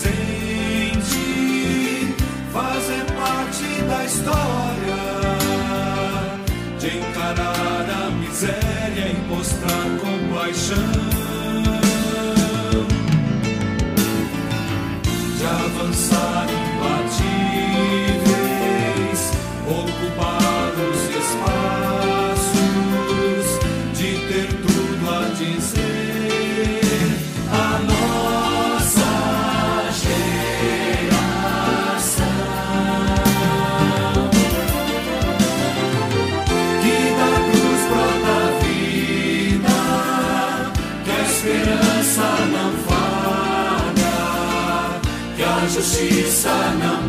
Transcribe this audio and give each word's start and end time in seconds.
presente, 0.00 1.24
fazer 2.52 3.04
parte 3.04 3.82
da 3.82 4.04
história, 4.04 5.02
de 6.78 6.98
encarar 6.98 7.86
a 7.90 8.10
miséria 8.12 9.10
e 9.10 9.14
mostrar 9.28 9.98
compaixão, 10.00 10.76
de 15.36 15.46
avançar 15.46 16.49
sana. 46.40 46.99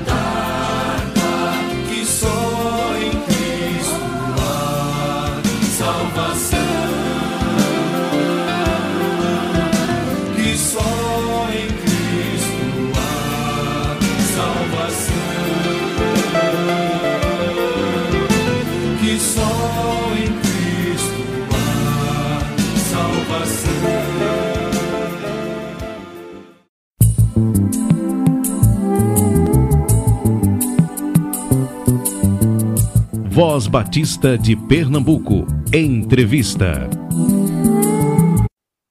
Voz 33.61 33.67
Batista 33.67 34.39
de 34.39 34.55
Pernambuco. 34.55 35.45
Entrevista. 35.71 36.89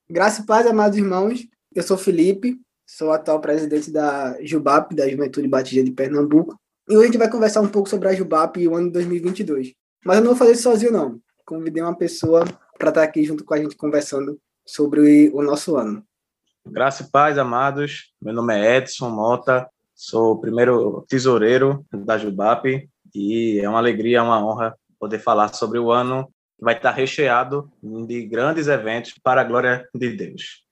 Graças 0.09 0.45
e 0.45 0.47
paz, 0.47 0.65
amados 0.65 0.97
irmãos. 0.97 1.45
Eu 1.75 1.83
sou 1.83 1.99
Felipe, 1.99 2.57
sou 2.87 3.11
atual 3.11 3.41
presidente 3.41 3.91
da 3.91 4.39
Jubap, 4.45 4.95
da 4.95 5.09
Juventude 5.09 5.49
Batista 5.49 5.83
de 5.83 5.91
Pernambuco. 5.91 6.55
E 6.89 6.93
hoje 6.93 7.03
a 7.03 7.07
gente 7.07 7.19
vai 7.19 7.29
conversar 7.29 7.63
um 7.63 7.69
pouco 7.69 7.89
sobre 7.89 8.07
a 8.11 8.13
Jubap 8.13 8.61
e 8.61 8.69
o 8.69 8.77
ano 8.77 8.87
de 8.87 8.93
2022. 8.93 9.73
Mas 10.05 10.19
eu 10.19 10.23
não 10.23 10.31
vou 10.31 10.39
fazer 10.39 10.53
isso 10.53 10.63
sozinho, 10.63 10.93
não. 10.93 11.19
Convidei 11.45 11.83
uma 11.83 11.97
pessoa 11.97 12.45
para 12.79 12.91
estar 12.91 13.03
aqui 13.03 13.25
junto 13.25 13.45
com 13.45 13.55
a 13.55 13.59
gente 13.59 13.75
conversando 13.75 14.39
sobre 14.65 15.31
o 15.35 15.43
nosso 15.43 15.75
ano. 15.75 16.05
Graças 16.65 17.09
e 17.09 17.11
paz, 17.11 17.39
amados. 17.39 18.13
Meu 18.23 18.33
nome 18.33 18.55
é 18.55 18.77
Edson 18.77 19.11
Mota, 19.11 19.69
sou 19.97 20.35
o 20.35 20.41
primeiro 20.41 21.05
tesoureiro 21.09 21.85
da 21.93 22.17
Jubap 22.17 22.89
e 23.15 23.61
é 23.61 23.69
uma 23.69 23.79
alegria, 23.79 24.19
é 24.19 24.23
uma 24.23 24.45
honra 24.45 24.77
poder 24.99 25.19
falar 25.19 25.55
sobre 25.55 25.79
o 25.79 25.91
ano 25.91 26.27
que 26.59 26.65
vai 26.65 26.77
estar 26.77 26.91
recheado 26.91 27.71
de 27.83 28.27
grandes 28.27 28.69
eventos 28.69 29.15
para 29.23 29.41
a 29.41 29.45
glória 29.45 29.89
de 29.95 30.11
Deus. 30.11 30.65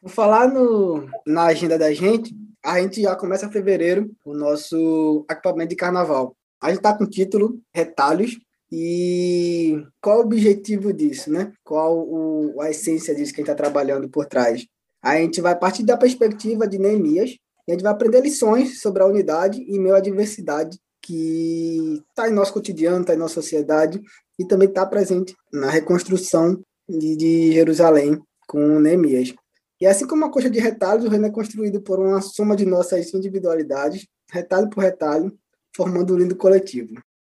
Vou 0.00 0.10
falar 0.10 0.48
no, 0.48 1.08
na 1.26 1.44
agenda 1.46 1.78
da 1.78 1.92
gente, 1.92 2.34
a 2.64 2.80
gente 2.80 3.02
já 3.02 3.16
começa 3.16 3.46
em 3.46 3.52
fevereiro 3.52 4.10
o 4.24 4.34
nosso 4.34 5.24
equipamento 5.30 5.70
de 5.70 5.76
carnaval. 5.76 6.36
A 6.60 6.68
gente 6.68 6.78
está 6.78 6.96
com 6.96 7.04
o 7.04 7.10
título 7.10 7.58
Retalhos, 7.74 8.38
e 8.76 9.86
qual 10.00 10.18
o 10.18 10.22
objetivo 10.22 10.92
disso, 10.92 11.30
né? 11.30 11.52
Qual 11.62 11.96
o, 11.96 12.60
a 12.60 12.70
essência 12.70 13.14
disso 13.14 13.32
que 13.32 13.40
a 13.40 13.44
gente 13.44 13.50
está 13.52 13.54
trabalhando 13.54 14.08
por 14.08 14.26
trás? 14.26 14.66
A 15.00 15.16
gente 15.18 15.40
vai 15.40 15.56
partir 15.56 15.84
da 15.84 15.96
perspectiva 15.96 16.66
de 16.66 16.76
Neemias 16.76 17.36
e 17.68 17.70
a 17.70 17.74
gente 17.74 17.84
vai 17.84 17.92
aprender 17.92 18.20
lições 18.20 18.80
sobre 18.80 19.02
a 19.02 19.06
unidade 19.06 19.62
e 19.62 19.78
meio 19.78 19.94
à 19.94 20.00
diversidade 20.00 20.76
que 21.04 22.02
está 22.08 22.28
em 22.28 22.32
nosso 22.32 22.52
cotidiano, 22.52 23.02
está 23.02 23.14
em 23.14 23.18
nossa 23.18 23.34
sociedade 23.34 24.00
e 24.38 24.46
também 24.46 24.68
está 24.68 24.86
presente 24.86 25.36
na 25.52 25.68
reconstrução 25.68 26.58
de, 26.88 27.14
de, 27.14 27.52
Jerusalém 27.52 28.18
com 28.48 28.80
Neemias. 28.80 29.34
E 29.80 29.86
assim 29.86 30.06
como 30.06 30.24
a 30.24 30.30
coxa 30.30 30.48
de 30.48 30.58
retalhos, 30.58 31.04
o 31.04 31.08
reino 31.08 31.26
é 31.26 31.30
construído 31.30 31.82
por 31.82 32.00
uma 32.00 32.22
soma 32.22 32.56
de 32.56 32.64
nossas 32.64 33.12
individualidades, 33.12 34.06
retalho 34.32 34.70
por 34.70 34.80
retalho, 34.80 35.36
formando 35.76 36.14
um 36.14 36.18
lindo 36.18 36.36
coletivo. 36.36 36.94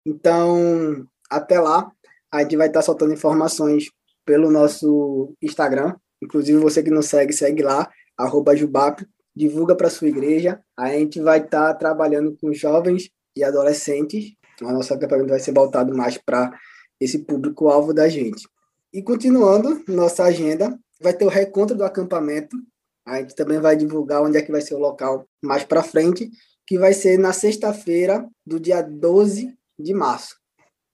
Então, 0.05 1.03
até 1.27 1.59
lá, 1.59 1.91
a 2.31 2.43
gente 2.43 2.55
vai 2.55 2.67
estar 2.67 2.83
soltando 2.83 3.13
informações 3.13 3.89
pelo 4.23 4.51
nosso 4.51 5.33
Instagram. 5.41 5.95
Inclusive, 6.21 6.59
você 6.59 6.83
que 6.83 6.91
não 6.91 7.01
segue, 7.01 7.33
segue 7.33 7.63
lá, 7.63 7.89
arroba 8.15 8.55
Jubap, 8.55 9.03
divulga 9.35 9.75
para 9.75 9.89
sua 9.89 10.07
igreja. 10.07 10.61
A 10.77 10.89
gente 10.89 11.19
vai 11.19 11.39
estar 11.39 11.73
trabalhando 11.75 12.37
com 12.39 12.53
jovens 12.53 13.09
e 13.35 13.43
adolescentes. 13.43 14.33
O 14.61 14.71
nosso 14.71 14.93
acampamento 14.93 15.29
vai 15.29 15.39
ser 15.39 15.53
voltado 15.53 15.95
mais 15.95 16.17
para 16.17 16.51
esse 16.99 17.19
público-alvo 17.19 17.93
da 17.93 18.07
gente. 18.07 18.47
E 18.93 19.01
continuando 19.01 19.83
nossa 19.87 20.23
agenda, 20.23 20.77
vai 21.01 21.13
ter 21.13 21.25
o 21.25 21.29
recontro 21.29 21.75
do 21.75 21.83
acampamento. 21.83 22.55
A 23.05 23.19
gente 23.19 23.35
também 23.35 23.59
vai 23.59 23.75
divulgar 23.75 24.23
onde 24.23 24.37
é 24.37 24.41
que 24.41 24.51
vai 24.51 24.61
ser 24.61 24.75
o 24.75 24.79
local 24.79 25.27
mais 25.43 25.63
para 25.63 25.83
frente, 25.83 26.29
que 26.65 26.79
vai 26.79 26.93
ser 26.93 27.19
na 27.19 27.33
sexta-feira 27.33 28.27
do 28.45 28.59
dia 28.59 28.81
12 28.81 29.53
de 29.77 29.93
março. 29.93 30.37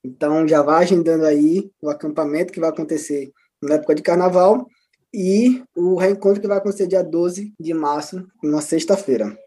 Então 0.03 0.47
já 0.47 0.61
vai 0.61 0.83
agendando 0.83 1.25
aí 1.25 1.69
o 1.81 1.89
acampamento 1.89 2.51
que 2.51 2.59
vai 2.59 2.69
acontecer 2.69 3.31
na 3.61 3.75
época 3.75 3.93
de 3.93 4.01
carnaval 4.01 4.67
e 5.13 5.63
o 5.75 5.95
reencontro 5.95 6.41
que 6.41 6.47
vai 6.47 6.57
acontecer 6.57 6.87
dia 6.87 7.03
12 7.03 7.53
de 7.59 7.73
março, 7.73 8.25
numa 8.41 8.61
sexta-feira. 8.61 9.37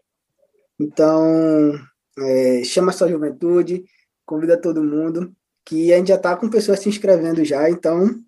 Então, 0.79 1.73
é, 2.17 2.63
chama 2.63 2.91
sua 2.91 3.09
juventude, 3.09 3.83
convida 4.25 4.59
todo 4.59 4.83
mundo, 4.83 5.33
que 5.65 5.93
a 5.93 5.97
gente 5.97 6.09
já 6.09 6.15
está 6.15 6.35
com 6.35 6.49
pessoas 6.49 6.79
se 6.79 6.89
inscrevendo 6.89 7.43
já, 7.43 7.69
então 7.69 8.21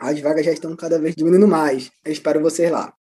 as 0.00 0.18
vagas 0.20 0.44
já 0.44 0.52
estão 0.52 0.74
cada 0.76 0.98
vez 0.98 1.14
diminuindo 1.14 1.48
mais. 1.48 1.90
Eu 2.04 2.12
espero 2.12 2.40
vocês 2.40 2.70
lá. 2.70 2.92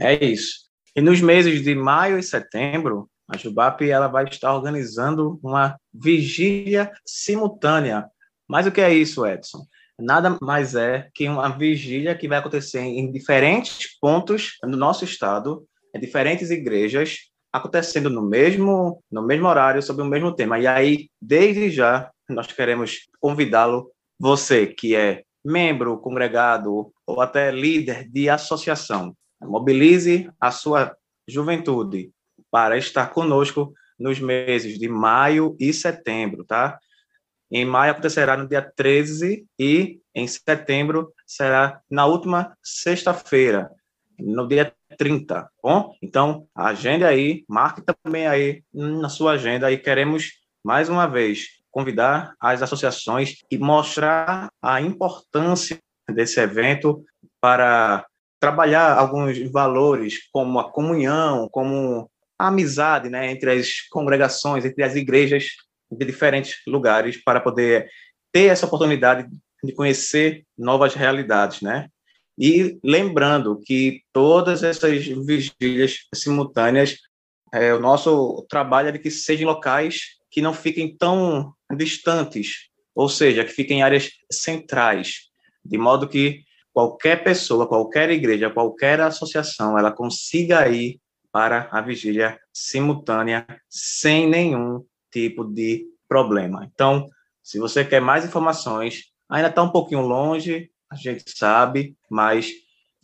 É 0.00 0.24
isso. 0.24 0.68
E 0.94 1.00
nos 1.00 1.20
meses 1.20 1.62
de 1.62 1.74
maio 1.74 2.18
e 2.18 2.22
setembro, 2.22 3.08
a 3.28 3.36
Jubap 3.36 3.88
ela 3.88 4.08
vai 4.08 4.24
estar 4.24 4.54
organizando 4.54 5.38
uma 5.42 5.78
vigília 5.92 6.90
simultânea. 7.06 8.08
Mas 8.48 8.66
o 8.66 8.72
que 8.72 8.80
é 8.80 8.92
isso, 8.92 9.26
Edson? 9.26 9.66
Nada 9.98 10.38
mais 10.40 10.74
é 10.74 11.08
que 11.12 11.28
uma 11.28 11.48
vigília 11.48 12.16
que 12.16 12.28
vai 12.28 12.38
acontecer 12.38 12.80
em 12.80 13.10
diferentes 13.10 13.98
pontos 14.00 14.56
do 14.62 14.76
nosso 14.76 15.04
estado, 15.04 15.66
em 15.94 16.00
diferentes 16.00 16.50
igrejas, 16.50 17.27
acontecendo 17.52 18.10
no 18.10 18.22
mesmo 18.22 19.02
no 19.10 19.22
mesmo 19.22 19.48
horário 19.48 19.82
sobre 19.82 20.02
o 20.02 20.06
mesmo 20.06 20.34
tema. 20.34 20.58
E 20.58 20.66
aí, 20.66 21.08
desde 21.20 21.70
já, 21.70 22.10
nós 22.28 22.46
queremos 22.52 23.08
convidá-lo, 23.20 23.90
você 24.18 24.66
que 24.66 24.94
é 24.94 25.22
membro, 25.44 25.98
congregado 25.98 26.92
ou 27.06 27.20
até 27.20 27.50
líder 27.50 28.08
de 28.08 28.28
associação, 28.28 29.16
mobilize 29.40 30.28
a 30.40 30.50
sua 30.50 30.94
juventude 31.26 32.10
para 32.50 32.76
estar 32.76 33.08
conosco 33.10 33.72
nos 33.98 34.20
meses 34.20 34.78
de 34.78 34.88
maio 34.88 35.56
e 35.58 35.72
setembro, 35.72 36.44
tá? 36.44 36.78
Em 37.50 37.64
maio 37.64 37.92
acontecerá 37.92 38.36
no 38.36 38.48
dia 38.48 38.62
13 38.62 39.46
e 39.58 40.00
em 40.14 40.26
setembro 40.26 41.12
será 41.26 41.80
na 41.90 42.04
última 42.04 42.56
sexta-feira, 42.62 43.70
no 44.18 44.46
dia 44.46 44.72
30, 44.98 45.34
tá 45.34 45.48
bom? 45.62 45.94
Então, 46.02 46.46
agende 46.54 47.04
aí, 47.04 47.44
marque 47.48 47.82
também 47.82 48.26
aí 48.26 48.62
na 48.74 49.08
sua 49.08 49.32
agenda 49.32 49.70
e 49.70 49.78
queremos 49.78 50.32
mais 50.62 50.88
uma 50.88 51.06
vez 51.06 51.46
convidar 51.70 52.34
as 52.40 52.60
associações 52.60 53.36
e 53.50 53.56
mostrar 53.56 54.50
a 54.60 54.80
importância 54.80 55.78
desse 56.10 56.40
evento 56.40 57.04
para 57.40 58.04
trabalhar 58.40 58.98
alguns 58.98 59.38
valores 59.50 60.28
como 60.32 60.58
a 60.58 60.70
comunhão, 60.70 61.48
como 61.50 62.10
a 62.38 62.48
amizade, 62.48 63.08
né, 63.08 63.30
entre 63.30 63.52
as 63.52 63.80
congregações, 63.90 64.64
entre 64.64 64.82
as 64.82 64.94
igrejas 64.94 65.46
de 65.90 66.04
diferentes 66.04 66.56
lugares 66.66 67.16
para 67.22 67.40
poder 67.40 67.88
ter 68.32 68.46
essa 68.46 68.66
oportunidade 68.66 69.28
de 69.62 69.72
conhecer 69.72 70.44
novas 70.56 70.94
realidades, 70.94 71.62
né? 71.62 71.88
E 72.38 72.78
lembrando 72.84 73.60
que 73.64 74.02
todas 74.12 74.62
essas 74.62 75.04
vigílias 75.06 76.06
simultâneas, 76.14 76.96
é, 77.52 77.74
o 77.74 77.80
nosso 77.80 78.46
trabalho 78.48 78.90
é 78.90 78.98
que 78.98 79.10
sejam 79.10 79.48
locais 79.48 80.18
que 80.30 80.40
não 80.40 80.54
fiquem 80.54 80.96
tão 80.96 81.52
distantes, 81.76 82.68
ou 82.94 83.08
seja, 83.08 83.44
que 83.44 83.50
fiquem 83.50 83.78
em 83.78 83.82
áreas 83.82 84.10
centrais, 84.30 85.30
de 85.64 85.76
modo 85.76 86.08
que 86.08 86.42
qualquer 86.72 87.24
pessoa, 87.24 87.66
qualquer 87.66 88.08
igreja, 88.10 88.50
qualquer 88.50 89.00
associação, 89.00 89.76
ela 89.76 89.90
consiga 89.90 90.68
ir 90.68 91.00
para 91.32 91.68
a 91.72 91.80
vigília 91.80 92.38
simultânea 92.52 93.46
sem 93.68 94.28
nenhum 94.28 94.84
tipo 95.10 95.44
de 95.44 95.86
problema. 96.08 96.70
Então, 96.72 97.06
se 97.42 97.58
você 97.58 97.84
quer 97.84 98.00
mais 98.00 98.24
informações, 98.24 99.06
ainda 99.28 99.48
está 99.48 99.62
um 99.62 99.70
pouquinho 99.70 100.02
longe, 100.02 100.70
a 100.90 100.96
gente 100.96 101.24
sabe, 101.36 101.96
mas 102.10 102.50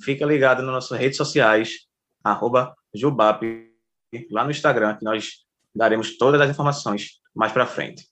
fica 0.03 0.25
ligado 0.25 0.63
nas 0.63 0.73
nossas 0.73 0.99
redes 0.99 1.17
sociais, 1.17 1.87
arroba 2.23 2.75
Jubap, 2.95 3.45
lá 4.31 4.45
no 4.45 4.51
Instagram, 4.51 4.97
que 4.97 5.05
nós 5.05 5.45
daremos 5.75 6.17
todas 6.17 6.41
as 6.41 6.51
informações 6.51 7.21
mais 7.35 7.53
para 7.53 7.67
frente. 7.67 8.07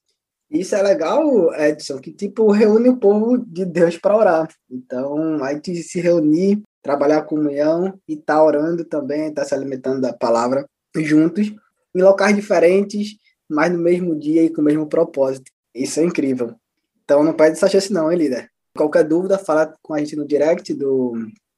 Isso 0.51 0.75
é 0.75 0.81
legal, 0.83 1.53
Edson, 1.55 1.99
que 1.99 2.11
tipo 2.11 2.51
reúne 2.51 2.89
o 2.89 2.97
povo 2.97 3.37
de 3.39 3.65
Deus 3.65 3.97
para 3.97 4.15
orar. 4.15 4.47
Então, 4.69 5.43
a 5.43 5.53
gente 5.53 5.75
se 5.81 5.99
reunir, 5.99 6.61
trabalhar 6.81 7.19
a 7.19 7.23
comunhão 7.23 7.99
e 8.07 8.15
tá 8.15 8.43
orando 8.43 8.85
também, 8.85 9.33
tá 9.33 9.43
se 9.43 9.55
alimentando 9.55 10.01
da 10.01 10.13
palavra 10.13 10.67
juntos, 10.95 11.51
em 11.95 12.01
locais 12.01 12.35
diferentes, 12.35 13.15
mas 13.49 13.71
no 13.71 13.79
mesmo 13.79 14.17
dia 14.17 14.43
e 14.43 14.49
com 14.49 14.61
o 14.61 14.63
mesmo 14.63 14.87
propósito. 14.87 15.51
Isso 15.73 15.99
é 15.99 16.03
incrível. 16.03 16.55
Então 17.03 17.23
não 17.23 17.33
perde 17.33 17.57
essa 17.57 17.67
chance 17.67 17.91
não, 17.91 18.11
hein, 18.11 18.17
líder? 18.17 18.52
Qualquer 18.75 19.03
dúvida, 19.03 19.37
fala 19.37 19.73
com 19.81 19.93
a 19.93 19.99
gente 19.99 20.15
no 20.15 20.27
direct 20.27 20.73
do, 20.73 21.13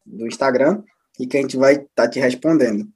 do 0.06 0.28
Instagram 0.28 0.84
e 1.20 1.26
que 1.26 1.38
a 1.38 1.42
gente 1.42 1.58
vai 1.58 1.74
estar 1.74 1.88
tá 1.96 2.10
te 2.10 2.20
respondendo. 2.20 2.88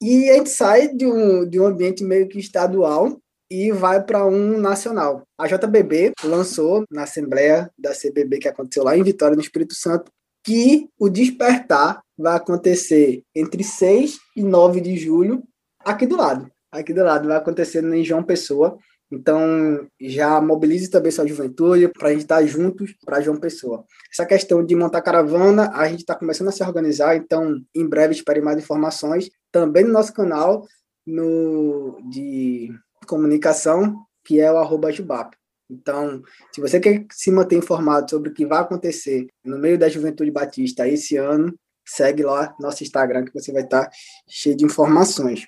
E 0.00 0.30
a 0.30 0.34
gente 0.34 0.50
sai 0.50 0.94
de 0.94 1.06
um, 1.06 1.48
de 1.48 1.60
um 1.60 1.66
ambiente 1.66 2.04
meio 2.04 2.28
que 2.28 2.38
estadual 2.38 3.20
e 3.50 3.72
vai 3.72 4.02
para 4.02 4.26
um 4.26 4.58
nacional. 4.58 5.22
A 5.38 5.46
JBB 5.46 6.12
lançou 6.22 6.84
na 6.90 7.04
Assembleia 7.04 7.70
da 7.78 7.92
CBB 7.92 8.38
que 8.38 8.48
aconteceu 8.48 8.84
lá 8.84 8.96
em 8.96 9.02
Vitória, 9.02 9.34
no 9.34 9.42
Espírito 9.42 9.74
Santo, 9.74 10.10
que 10.44 10.88
o 10.98 11.08
despertar 11.08 12.00
vai 12.16 12.36
acontecer 12.36 13.22
entre 13.34 13.64
6 13.64 14.18
e 14.36 14.42
9 14.42 14.80
de 14.80 14.96
julho, 14.96 15.42
aqui 15.84 16.06
do 16.06 16.16
lado. 16.16 16.50
Aqui 16.70 16.92
do 16.92 17.02
lado 17.02 17.26
vai 17.26 17.36
acontecer 17.36 17.82
em 17.82 18.04
João 18.04 18.22
Pessoa. 18.22 18.78
Então, 19.10 19.88
já 20.00 20.40
mobilize 20.40 20.90
também 20.90 21.10
sua 21.10 21.26
juventude 21.26 21.88
para 21.88 22.08
a 22.08 22.12
gente 22.12 22.22
estar 22.22 22.44
juntos 22.44 22.94
para 23.04 23.20
João 23.20 23.38
Pessoa. 23.38 23.84
Essa 24.12 24.26
questão 24.26 24.64
de 24.64 24.76
montar 24.76 25.00
caravana, 25.00 25.70
a 25.74 25.88
gente 25.88 26.00
está 26.00 26.14
começando 26.14 26.48
a 26.48 26.52
se 26.52 26.62
organizar, 26.62 27.16
então, 27.16 27.58
em 27.74 27.88
breve, 27.88 28.14
espere 28.14 28.42
mais 28.42 28.58
informações. 28.58 29.30
Também 29.50 29.84
no 29.84 29.92
nosso 29.92 30.12
canal 30.12 30.66
no, 31.06 31.98
de 32.10 32.70
comunicação, 33.06 33.96
que 34.24 34.40
é 34.40 34.52
o 34.52 34.58
arroba 34.58 34.92
Jubap. 34.92 35.34
Então, 35.70 36.22
se 36.54 36.60
você 36.60 36.78
quer 36.78 37.06
se 37.10 37.30
manter 37.30 37.56
informado 37.56 38.10
sobre 38.10 38.30
o 38.30 38.34
que 38.34 38.46
vai 38.46 38.60
acontecer 38.60 39.26
no 39.44 39.58
meio 39.58 39.78
da 39.78 39.88
Juventude 39.88 40.30
Batista 40.30 40.86
esse 40.86 41.16
ano, 41.16 41.54
segue 41.86 42.22
lá 42.22 42.54
nosso 42.60 42.82
Instagram 42.82 43.24
que 43.24 43.32
você 43.32 43.52
vai 43.52 43.62
estar 43.62 43.88
cheio 44.28 44.56
de 44.56 44.64
informações. 44.64 45.46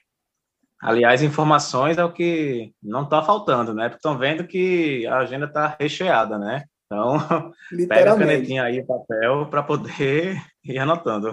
Aliás, 0.81 1.23
informações 1.23 1.99
é 1.99 2.05
o 2.05 2.13
que 2.13 2.73
não 2.83 3.05
está 3.05 3.23
faltando, 3.23 3.75
né? 3.75 3.89
Porque 3.89 3.99
estão 3.99 4.17
vendo 4.17 4.47
que 4.47 5.07
a 5.07 5.19
agenda 5.19 5.47
está 5.47 5.77
recheada, 5.79 6.39
né? 6.39 6.65
Então, 6.87 7.53
pega 7.89 8.15
a 8.15 8.19
canetinha 8.19 8.65
aí, 8.65 8.83
papel, 8.85 9.47
para 9.47 9.63
poder 9.63 10.41
ir 10.65 10.79
anotando. 10.79 11.29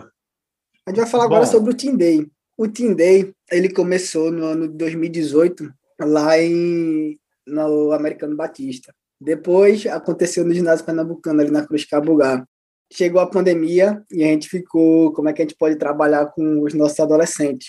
A 0.86 0.90
gente 0.90 1.00
vai 1.00 1.08
falar 1.08 1.28
Bom, 1.28 1.36
agora 1.36 1.46
sobre 1.46 1.72
o 1.72 1.74
Team 1.74 1.96
Day. 1.96 2.28
O 2.58 2.68
Team 2.68 2.94
Day, 2.94 3.34
ele 3.52 3.70
começou 3.70 4.32
no 4.32 4.46
ano 4.46 4.68
de 4.68 4.74
2018, 4.76 5.72
lá 6.02 6.38
em, 6.38 7.18
no 7.46 7.92
Americano 7.94 8.36
Batista. 8.36 8.94
Depois 9.20 9.86
aconteceu 9.86 10.46
no 10.46 10.54
ginásio 10.54 10.86
pernambucano, 10.86 11.42
ali 11.42 11.52
na 11.52 11.66
Cruz 11.66 11.86
Cabugá. 11.86 12.46
Chegou 12.92 13.20
a 13.20 13.30
pandemia 13.30 14.04
e 14.12 14.24
a 14.24 14.28
gente 14.28 14.48
ficou, 14.48 15.12
como 15.14 15.30
é 15.30 15.34
que 15.34 15.42
a 15.42 15.46
gente 15.46 15.58
pode 15.58 15.76
trabalhar 15.76 16.28
com 16.28 16.62
os 16.62 16.74
nossos 16.74 17.00
adolescentes? 17.00 17.68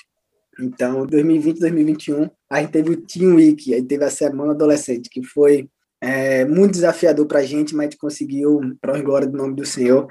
Então, 0.61 1.07
2020, 1.07 1.61
2021, 1.61 2.31
a 2.51 2.61
gente 2.61 2.73
teve 2.73 2.91
o 2.91 2.97
Team 2.97 3.37
Week, 3.37 3.73
aí 3.73 3.83
teve 3.83 4.05
a 4.05 4.11
Semana 4.11 4.53
Adolescente, 4.53 5.09
que 5.09 5.23
foi 5.23 5.69
é, 6.01 6.45
muito 6.45 6.73
desafiador 6.73 7.27
para 7.27 7.41
a 7.41 7.45
gente, 7.45 7.75
mas 7.75 7.87
a 7.87 7.91
gente 7.91 7.99
conseguiu, 7.99 8.61
para 8.81 8.97
a 8.97 9.03
glória 9.03 9.29
do 9.29 9.37
nome 9.37 9.55
do 9.55 9.65
Senhor, 9.65 10.09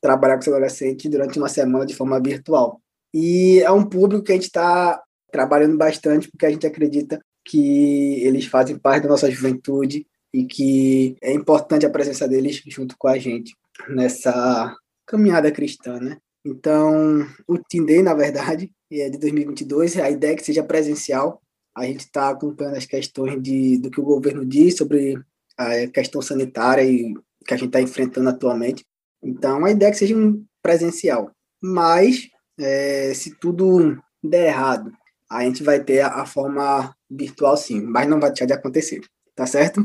trabalhar 0.00 0.36
com 0.36 0.42
os 0.42 0.48
adolescentes 0.48 1.10
durante 1.10 1.38
uma 1.38 1.48
semana 1.48 1.84
de 1.84 1.94
forma 1.94 2.20
virtual. 2.20 2.80
E 3.12 3.60
é 3.60 3.70
um 3.70 3.84
público 3.84 4.24
que 4.24 4.32
a 4.32 4.34
gente 4.34 4.44
está 4.44 5.02
trabalhando 5.30 5.76
bastante, 5.76 6.30
porque 6.30 6.46
a 6.46 6.50
gente 6.50 6.66
acredita 6.66 7.20
que 7.44 8.22
eles 8.24 8.46
fazem 8.46 8.78
parte 8.78 9.02
da 9.02 9.08
nossa 9.08 9.30
juventude 9.30 10.06
e 10.32 10.44
que 10.44 11.16
é 11.22 11.32
importante 11.32 11.84
a 11.84 11.90
presença 11.90 12.28
deles 12.28 12.62
junto 12.66 12.96
com 12.98 13.08
a 13.08 13.18
gente 13.18 13.54
nessa 13.88 14.74
caminhada 15.06 15.50
cristã, 15.50 15.98
né? 15.98 16.18
Então, 16.44 17.26
o 17.46 17.58
Day, 17.84 18.02
na 18.02 18.14
verdade, 18.14 18.70
de 18.90 19.18
2022, 19.18 19.96
a 19.98 20.10
ideia 20.10 20.32
é 20.32 20.36
que 20.36 20.44
seja 20.44 20.64
presencial. 20.64 21.40
A 21.76 21.84
gente 21.84 22.00
está 22.00 22.30
acompanhando 22.30 22.76
as 22.76 22.86
questões 22.86 23.40
de, 23.40 23.78
do 23.78 23.90
que 23.90 24.00
o 24.00 24.04
governo 24.04 24.44
diz 24.44 24.76
sobre 24.76 25.16
a 25.56 25.86
questão 25.86 26.20
sanitária 26.20 26.82
e 26.82 27.14
que 27.46 27.54
a 27.54 27.56
gente 27.56 27.68
está 27.68 27.80
enfrentando 27.80 28.28
atualmente. 28.28 28.84
Então, 29.22 29.64
a 29.64 29.70
ideia 29.70 29.88
é 29.88 29.92
que 29.92 29.98
seja 29.98 30.16
um 30.16 30.44
presencial. 30.62 31.30
Mas, 31.62 32.28
é, 32.58 33.12
se 33.14 33.38
tudo 33.38 34.02
der 34.22 34.48
errado, 34.48 34.92
a 35.30 35.44
gente 35.44 35.62
vai 35.62 35.82
ter 35.82 36.00
a, 36.00 36.22
a, 36.22 36.26
forma 36.26 36.94
virtual 37.08 37.56
sim, 37.56 37.80
mas 37.80 38.08
não 38.08 38.18
vai 38.18 38.30
deixar 38.30 38.46
de 38.46 38.52
acontecer. 38.52 39.00
Tá 39.34 39.46
certo? 39.46 39.80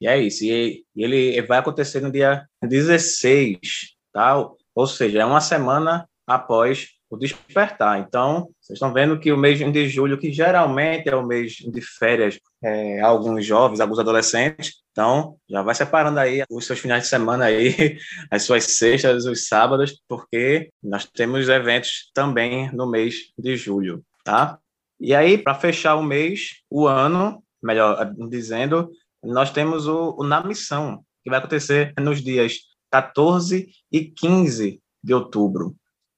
E 0.00 0.06
é 0.06 0.18
isso. 0.18 0.44
E, 0.44 0.84
ele 0.96 1.42
vai 1.42 1.58
acontecer 1.58 2.00
no 2.00 2.10
dia 2.10 2.48
16, 2.62 3.58
tá? 4.12 4.50
Ou 4.74 4.86
seja, 4.86 5.20
é 5.20 5.24
uma 5.24 5.40
semana 5.40 6.08
após 6.26 6.88
o 7.14 7.18
despertar. 7.18 7.98
Então, 8.00 8.48
vocês 8.60 8.76
estão 8.76 8.92
vendo 8.92 9.18
que 9.18 9.32
o 9.32 9.36
mês 9.36 9.58
de 9.58 9.88
julho, 9.88 10.18
que 10.18 10.32
geralmente 10.32 11.08
é 11.08 11.16
o 11.16 11.26
mês 11.26 11.52
de 11.52 11.80
férias, 11.80 12.38
é, 12.62 13.00
alguns 13.00 13.44
jovens, 13.44 13.80
alguns 13.80 13.98
adolescentes, 13.98 14.82
então 14.90 15.36
já 15.48 15.62
vai 15.62 15.74
separando 15.74 16.18
aí 16.20 16.42
os 16.50 16.66
seus 16.66 16.78
finais 16.78 17.04
de 17.04 17.08
semana 17.08 17.46
aí, 17.46 17.98
as 18.30 18.42
suas 18.42 18.64
sextas, 18.64 19.26
os 19.26 19.46
sábados, 19.46 20.00
porque 20.08 20.70
nós 20.82 21.04
temos 21.04 21.48
eventos 21.48 22.10
também 22.14 22.70
no 22.72 22.88
mês 22.90 23.16
de 23.38 23.56
julho, 23.56 24.04
tá? 24.24 24.58
E 25.00 25.14
aí, 25.14 25.36
para 25.36 25.54
fechar 25.54 25.96
o 25.96 26.02
mês, 26.02 26.60
o 26.70 26.86
ano, 26.86 27.42
melhor 27.62 28.14
dizendo, 28.28 28.90
nós 29.22 29.50
temos 29.50 29.86
o, 29.86 30.14
o 30.18 30.24
Na 30.24 30.42
Missão, 30.42 31.04
que 31.22 31.30
vai 31.30 31.38
acontecer 31.38 31.92
nos 31.98 32.22
dias 32.22 32.58
14 32.90 33.68
e 33.90 34.04
15 34.04 34.80
de 35.02 35.14
outubro. 35.14 35.74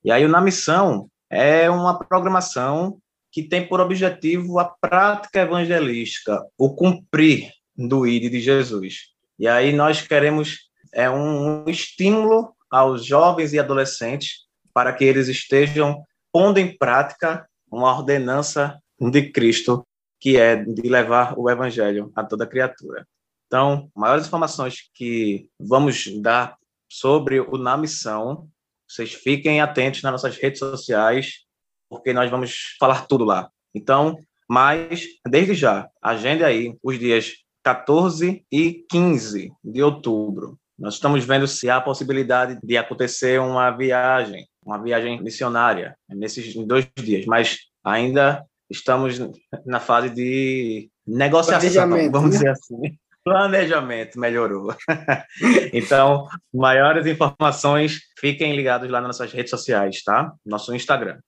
E 0.07 0.11
aí 0.13 0.25
o 0.25 0.29
Na 0.29 0.41
Missão 0.41 1.11
é 1.29 1.69
uma 1.69 1.99
programação 1.99 3.01
que 3.33 3.43
tem 3.43 3.67
por 3.67 3.81
objetivo 3.81 4.61
a 4.61 4.65
prática 4.65 5.41
evangelística, 5.41 6.47
o 6.57 6.73
cumprir 6.77 7.51
do 7.77 8.07
ID 8.07 8.31
de 8.31 8.41
Jesus. 8.41 9.07
E 9.37 9.49
aí 9.49 9.73
nós 9.73 10.01
queremos 10.01 10.71
é 10.93 11.11
um 11.11 11.65
estímulo 11.69 12.55
aos 12.71 13.05
jovens 13.05 13.53
e 13.53 13.59
adolescentes 13.59 14.47
para 14.73 14.93
que 14.93 15.03
eles 15.05 15.27
estejam 15.27 16.05
pondo 16.33 16.59
em 16.59 16.79
prática 16.79 17.45
uma 17.69 17.93
ordenança 17.93 18.79
de 19.01 19.33
Cristo, 19.33 19.85
que 20.21 20.37
é 20.37 20.55
de 20.55 20.89
levar 20.89 21.37
o 21.37 21.51
evangelho 21.51 22.13
a 22.15 22.23
toda 22.23 22.47
criatura. 22.47 23.05
Então, 23.49 23.91
maiores 23.93 24.29
informações 24.29 24.89
que 24.95 25.51
vamos 25.59 26.07
dar 26.23 26.57
sobre 26.89 27.41
o 27.41 27.59
Na 27.59 27.77
Missão 27.77 28.49
vocês 28.88 29.12
fiquem 29.12 29.61
atentos 29.61 30.02
nas 30.02 30.12
nossas 30.12 30.37
redes 30.37 30.59
sociais, 30.59 31.45
porque 31.88 32.12
nós 32.12 32.31
vamos 32.31 32.76
falar 32.78 33.07
tudo 33.07 33.25
lá. 33.25 33.49
Então, 33.75 34.16
mas, 34.49 35.05
desde 35.28 35.55
já, 35.55 35.88
agende 36.00 36.45
aí 36.45 36.76
os 36.83 36.99
dias 36.99 37.33
14 37.64 38.45
e 38.50 38.85
15 38.88 39.52
de 39.64 39.83
outubro. 39.83 40.59
Nós 40.78 40.95
estamos 40.95 41.25
vendo 41.25 41.47
se 41.49 41.69
há 41.69 41.76
a 41.76 41.81
possibilidade 41.81 42.59
de 42.62 42.76
acontecer 42.76 43.40
uma 43.40 43.71
viagem, 43.71 44.47
uma 44.64 44.81
viagem 44.81 45.23
missionária, 45.23 45.97
nesses 46.09 46.55
dois 46.66 46.87
dias, 46.97 47.26
mas 47.26 47.59
ainda 47.83 48.45
estamos 48.71 49.19
na 49.64 49.81
fase 49.81 50.11
de 50.11 50.90
negociação, 51.07 51.88
vamos 52.11 52.31
né? 52.31 52.37
dizer 52.37 52.50
assim. 52.50 52.99
Planejamento 53.26 54.21
melhorou. 54.21 54.73
então, 55.75 56.28
maiores 56.54 57.06
informações, 57.06 58.02
fiquem 58.21 58.54
ligados 58.54 58.88
lá 58.88 59.00
nas 59.00 59.18
nossas 59.18 59.33
redes 59.33 59.50
sociais, 59.50 60.00
tá? 60.04 60.33
Nosso 60.47 60.73
Instagram. 60.73 61.18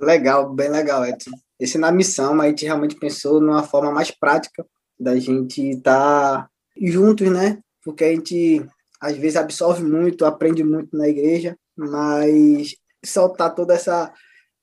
Legal, 0.00 0.54
bem 0.54 0.70
legal, 0.70 1.04
Edson. 1.04 1.32
Esse 1.58 1.78
na 1.78 1.90
missão, 1.90 2.40
a 2.40 2.46
gente 2.46 2.64
realmente 2.64 2.94
pensou 2.94 3.40
numa 3.40 3.64
forma 3.64 3.90
mais 3.90 4.08
prática 4.08 4.64
da 4.96 5.18
gente 5.18 5.70
estar 5.70 6.42
tá 6.42 6.48
juntos, 6.80 7.28
né? 7.28 7.58
Porque 7.82 8.04
a 8.04 8.12
gente 8.12 8.64
às 9.00 9.16
vezes 9.16 9.34
absorve 9.34 9.82
muito, 9.82 10.24
aprende 10.24 10.62
muito 10.62 10.96
na 10.96 11.08
igreja, 11.08 11.56
mas 11.76 12.76
soltar 13.04 13.52
toda 13.52 13.74
essa 13.74 14.12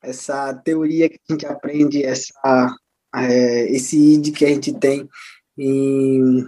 essa 0.01 0.53
teoria 0.53 1.09
que 1.09 1.19
a 1.29 1.33
gente 1.33 1.45
aprende, 1.45 2.05
essa 2.05 2.74
é, 3.13 3.69
esse 3.69 3.98
id 3.98 4.33
que 4.33 4.45
a 4.45 4.48
gente 4.48 4.74
tem 4.79 5.09
em 5.57 6.48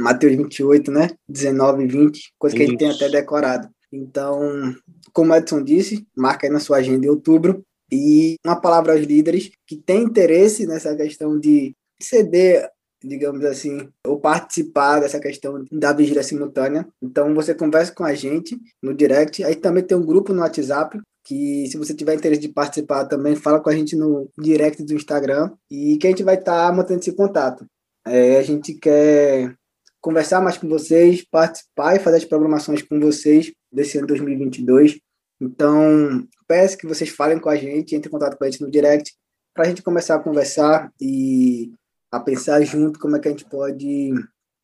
Mateus 0.00 0.34
28, 0.36 0.90
né? 0.90 1.10
19 1.28 1.84
e 1.84 1.86
20, 1.86 2.32
coisa 2.38 2.56
que 2.56 2.62
Isso. 2.62 2.70
a 2.70 2.72
gente 2.72 2.78
tem 2.78 2.90
até 2.90 3.08
decorado. 3.08 3.68
Então, 3.92 4.74
como 5.12 5.34
Edson 5.34 5.62
disse, 5.62 6.06
marca 6.16 6.46
aí 6.46 6.52
na 6.52 6.60
sua 6.60 6.78
agenda 6.78 7.06
em 7.06 7.10
outubro. 7.10 7.62
E 7.92 8.36
uma 8.44 8.60
palavra 8.60 8.92
aos 8.92 9.02
líderes 9.02 9.50
que 9.66 9.76
têm 9.76 10.04
interesse 10.04 10.66
nessa 10.66 10.94
questão 10.94 11.38
de 11.38 11.74
ceder, 12.00 12.68
digamos 13.02 13.44
assim, 13.44 13.88
ou 14.06 14.20
participar 14.20 15.00
dessa 15.00 15.18
questão 15.18 15.64
da 15.72 15.92
vigília 15.92 16.22
simultânea. 16.22 16.86
Então, 17.02 17.34
você 17.34 17.52
conversa 17.52 17.92
com 17.92 18.04
a 18.04 18.14
gente 18.14 18.56
no 18.80 18.94
direct. 18.94 19.42
Aí 19.42 19.56
também 19.56 19.82
tem 19.82 19.98
um 19.98 20.06
grupo 20.06 20.32
no 20.32 20.40
WhatsApp 20.40 21.00
que 21.24 21.66
se 21.66 21.76
você 21.76 21.94
tiver 21.94 22.14
interesse 22.14 22.40
de 22.40 22.48
participar 22.48 23.04
também, 23.06 23.36
fala 23.36 23.60
com 23.60 23.68
a 23.68 23.74
gente 23.74 23.94
no 23.96 24.28
direct 24.38 24.82
do 24.82 24.94
Instagram 24.94 25.50
e 25.70 25.98
que 25.98 26.06
a 26.06 26.10
gente 26.10 26.22
vai 26.22 26.36
estar 26.36 26.68
tá 26.68 26.74
mantendo 26.74 27.00
esse 27.00 27.12
contato. 27.12 27.66
É, 28.06 28.38
a 28.38 28.42
gente 28.42 28.74
quer 28.74 29.54
conversar 30.00 30.40
mais 30.40 30.56
com 30.56 30.68
vocês, 30.68 31.24
participar 31.24 31.96
e 31.96 32.00
fazer 32.00 32.18
as 32.18 32.24
programações 32.24 32.82
com 32.82 32.98
vocês 32.98 33.52
desse 33.72 33.98
ano 33.98 34.06
2022. 34.06 34.98
Então, 35.40 36.26
peço 36.46 36.76
que 36.76 36.86
vocês 36.86 37.10
falem 37.10 37.38
com 37.38 37.48
a 37.48 37.56
gente, 37.56 37.94
entrem 37.94 38.08
em 38.08 38.10
contato 38.10 38.36
com 38.36 38.44
a 38.44 38.50
gente 38.50 38.60
no 38.60 38.70
direct, 38.70 39.14
para 39.54 39.64
a 39.64 39.68
gente 39.68 39.82
começar 39.82 40.16
a 40.16 40.20
conversar 40.20 40.92
e 41.00 41.72
a 42.10 42.20
pensar 42.20 42.60
junto 42.62 42.98
como 42.98 43.16
é 43.16 43.20
que 43.20 43.28
a 43.28 43.30
gente 43.30 43.44
pode 43.44 44.12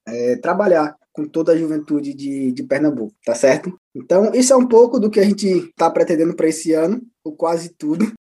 é, 0.07 0.37
trabalhar 0.37 0.97
com 1.13 1.27
toda 1.27 1.53
a 1.53 1.57
juventude 1.57 2.13
de, 2.13 2.53
de 2.53 2.63
Pernambuco, 2.63 3.15
tá 3.25 3.35
certo? 3.35 3.75
Então, 3.95 4.33
isso 4.35 4.53
é 4.53 4.57
um 4.57 4.67
pouco 4.67 5.01
do 5.01 5.11
que 5.11 5.19
a 5.19 5.25
gente 5.25 5.47
está 5.47 5.91
pretendendo 5.91 6.35
para 6.35 6.49
esse 6.49 6.73
ano, 6.73 7.01
ou 7.25 7.35
quase 7.35 7.71
tudo, 7.71 8.13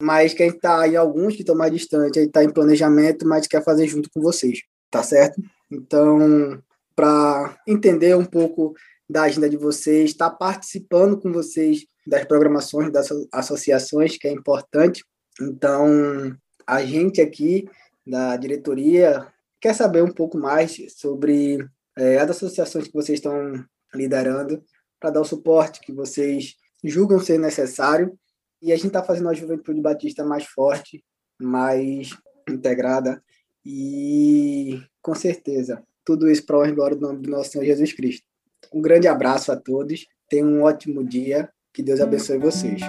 mas 0.00 0.32
que 0.32 0.42
a 0.42 0.46
gente 0.46 0.56
está 0.56 0.86
em 0.86 0.96
alguns 0.96 1.34
que 1.34 1.42
estão 1.42 1.56
mais 1.56 1.72
distantes, 1.72 2.16
a 2.16 2.20
gente 2.20 2.28
está 2.28 2.44
em 2.44 2.52
planejamento, 2.52 3.26
mas 3.26 3.46
quer 3.46 3.62
fazer 3.64 3.88
junto 3.88 4.08
com 4.10 4.20
vocês, 4.20 4.60
tá 4.90 5.02
certo? 5.02 5.40
Então, 5.70 6.62
para 6.94 7.58
entender 7.66 8.16
um 8.16 8.24
pouco 8.24 8.74
da 9.08 9.22
agenda 9.22 9.48
de 9.48 9.56
vocês, 9.56 10.10
estar 10.10 10.30
tá 10.30 10.36
participando 10.36 11.18
com 11.20 11.32
vocês 11.32 11.84
das 12.06 12.24
programações 12.24 12.92
das 12.92 13.08
associações, 13.32 14.16
que 14.16 14.28
é 14.28 14.32
importante. 14.32 15.04
Então, 15.40 16.36
a 16.66 16.84
gente 16.84 17.20
aqui 17.20 17.68
da 18.06 18.36
diretoria 18.36 19.26
quer 19.60 19.74
saber 19.74 20.02
um 20.02 20.12
pouco 20.12 20.38
mais 20.38 20.76
sobre 20.96 21.66
é, 21.96 22.18
as 22.18 22.30
associações 22.30 22.86
que 22.86 22.92
vocês 22.92 23.18
estão 23.18 23.64
liderando, 23.94 24.62
para 25.00 25.10
dar 25.10 25.20
o 25.20 25.24
suporte 25.24 25.80
que 25.80 25.92
vocês 25.92 26.54
julgam 26.82 27.20
ser 27.20 27.38
necessário. 27.38 28.18
E 28.60 28.72
a 28.72 28.76
gente 28.76 28.88
está 28.88 29.02
fazendo 29.02 29.28
a 29.28 29.34
Juventude 29.34 29.80
Batista 29.80 30.24
mais 30.24 30.44
forte, 30.44 31.04
mais 31.40 32.10
integrada 32.48 33.22
e, 33.64 34.82
com 35.04 35.14
certeza, 35.14 35.82
tudo 36.02 36.30
isso 36.30 36.46
para 36.46 36.66
a 36.66 36.70
glória 36.70 36.96
do 36.96 37.06
nome 37.06 37.20
do 37.20 37.30
nosso 37.30 37.50
Senhor 37.50 37.64
Jesus 37.66 37.92
Cristo. 37.92 38.24
Um 38.72 38.80
grande 38.80 39.06
abraço 39.06 39.52
a 39.52 39.56
todos, 39.56 40.06
tenham 40.30 40.48
um 40.48 40.62
ótimo 40.62 41.04
dia, 41.04 41.50
que 41.74 41.82
Deus 41.82 42.00
abençoe 42.00 42.38
vocês. 42.38 42.80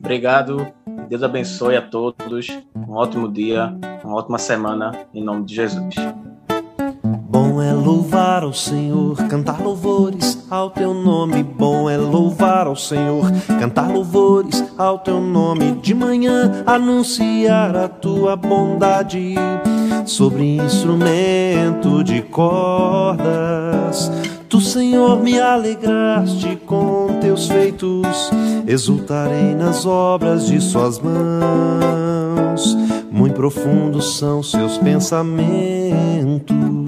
Obrigado, 0.00 0.66
Deus 1.08 1.22
abençoe 1.22 1.76
a 1.76 1.82
todos, 1.82 2.48
um 2.74 2.94
ótimo 2.94 3.30
dia, 3.30 3.72
uma 4.02 4.16
ótima 4.16 4.36
semana, 4.36 5.06
em 5.14 5.22
nome 5.22 5.44
de 5.44 5.54
Jesus. 5.54 5.94
Bom 7.28 7.62
é 7.62 7.72
louvar 7.72 8.42
ao 8.42 8.52
Senhor, 8.52 9.16
cantar 9.28 9.62
louvores 9.62 10.44
ao 10.50 10.70
teu 10.70 10.92
nome. 10.92 11.44
Bom 11.44 11.88
é 11.88 11.89
ao 12.70 12.76
Senhor, 12.76 13.30
cantar 13.58 13.90
louvores 13.90 14.64
ao 14.78 15.00
teu 15.00 15.20
nome. 15.20 15.72
De 15.82 15.92
manhã 15.92 16.62
anunciar 16.64 17.76
a 17.76 17.88
tua 17.88 18.36
bondade 18.36 19.34
sobre 20.06 20.56
instrumento 20.56 22.04
de 22.04 22.22
cordas. 22.22 24.10
Tu, 24.48 24.60
Senhor, 24.60 25.20
me 25.20 25.40
alegraste 25.40 26.56
com 26.64 27.18
teus 27.20 27.48
feitos, 27.48 28.30
exultarei 28.66 29.54
nas 29.54 29.84
obras 29.84 30.46
de 30.46 30.60
suas 30.60 31.00
mãos. 31.00 32.76
Muito 33.10 33.34
profundos 33.34 34.16
são 34.16 34.42
seus 34.42 34.78
pensamentos. 34.78 36.79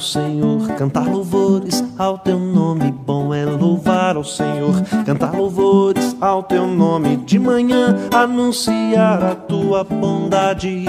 Senhor, 0.00 0.66
cantar 0.76 1.06
louvores 1.06 1.84
ao 1.98 2.18
teu 2.18 2.38
nome. 2.38 2.90
Bom 2.90 3.34
é 3.34 3.44
louvar 3.44 4.16
ao 4.16 4.24
Senhor, 4.24 4.74
cantar 5.04 5.34
louvores 5.34 6.16
ao 6.20 6.42
teu 6.42 6.66
nome. 6.66 7.18
De 7.18 7.38
manhã 7.38 7.96
anunciar 8.12 9.22
a 9.22 9.34
tua 9.34 9.84
bondade 9.84 10.86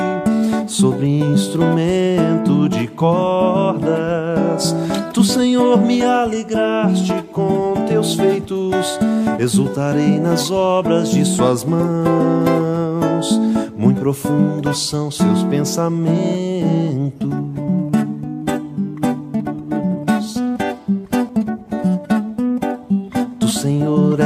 sobre 0.67 1.19
instrumento 1.19 2.69
de 2.69 2.87
cordas. 2.87 4.75
Tu, 5.13 5.23
Senhor, 5.23 5.81
me 5.81 6.03
alegraste 6.03 7.13
com 7.31 7.73
teus 7.87 8.15
feitos, 8.15 8.97
exultarei 9.39 10.19
nas 10.19 10.49
obras 10.49 11.11
de 11.11 11.25
suas 11.25 11.65
mãos. 11.65 13.39
Muito 13.75 13.99
profundos 13.99 14.87
são 14.87 15.11
seus 15.11 15.43
pensamentos. 15.43 17.50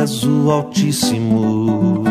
azul 0.06 0.52
altíssimo, 0.52 2.04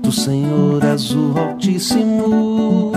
do 0.00 0.10
Senhor 0.10 0.82
azul 0.86 1.38
altíssimo. 1.38 2.92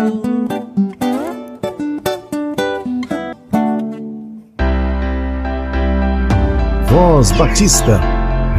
Voz 6.88 7.34
Batista, 7.34 8.00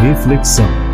reflexão. 0.03 0.86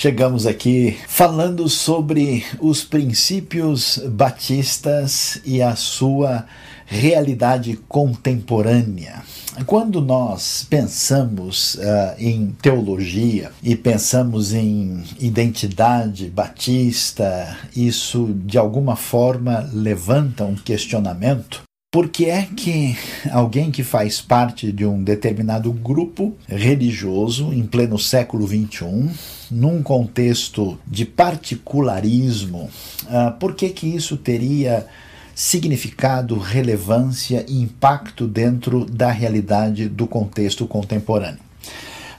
Chegamos 0.00 0.46
aqui 0.46 0.96
falando 1.08 1.68
sobre 1.68 2.44
os 2.60 2.84
princípios 2.84 3.98
batistas 4.12 5.40
e 5.44 5.60
a 5.60 5.74
sua 5.74 6.46
realidade 6.86 7.76
contemporânea. 7.88 9.24
Quando 9.66 10.00
nós 10.00 10.64
pensamos 10.70 11.74
uh, 11.74 12.14
em 12.16 12.56
teologia 12.62 13.50
e 13.60 13.74
pensamos 13.74 14.54
em 14.54 15.02
identidade 15.18 16.30
batista, 16.30 17.58
isso 17.74 18.32
de 18.44 18.56
alguma 18.56 18.94
forma 18.94 19.68
levanta 19.72 20.44
um 20.44 20.54
questionamento 20.54 21.67
por 21.90 22.10
que 22.10 22.26
é 22.26 22.46
que 22.54 22.94
alguém 23.30 23.70
que 23.70 23.82
faz 23.82 24.20
parte 24.20 24.70
de 24.70 24.84
um 24.84 25.02
determinado 25.02 25.72
grupo 25.72 26.36
religioso 26.46 27.50
em 27.50 27.64
pleno 27.64 27.98
século 27.98 28.46
XXI, 28.46 29.10
num 29.50 29.82
contexto 29.82 30.78
de 30.86 31.06
particularismo, 31.06 32.68
uh, 33.04 33.32
por 33.40 33.54
que, 33.54 33.70
que 33.70 33.86
isso 33.86 34.18
teria 34.18 34.86
significado, 35.34 36.38
relevância 36.38 37.46
e 37.48 37.62
impacto 37.62 38.26
dentro 38.26 38.84
da 38.84 39.10
realidade 39.10 39.88
do 39.88 40.06
contexto 40.06 40.66
contemporâneo? 40.66 41.40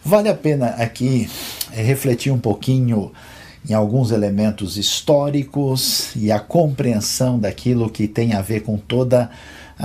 Vale 0.03 0.29
a 0.29 0.35
pena 0.35 0.69
aqui 0.69 1.29
refletir 1.71 2.31
um 2.31 2.39
pouquinho 2.39 3.11
em 3.69 3.73
alguns 3.73 4.09
elementos 4.09 4.77
históricos 4.77 6.15
e 6.15 6.31
a 6.31 6.39
compreensão 6.39 7.38
daquilo 7.38 7.89
que 7.89 8.07
tem 8.07 8.33
a 8.33 8.41
ver 8.41 8.61
com 8.61 8.77
toda 8.77 9.23
a 9.25 9.29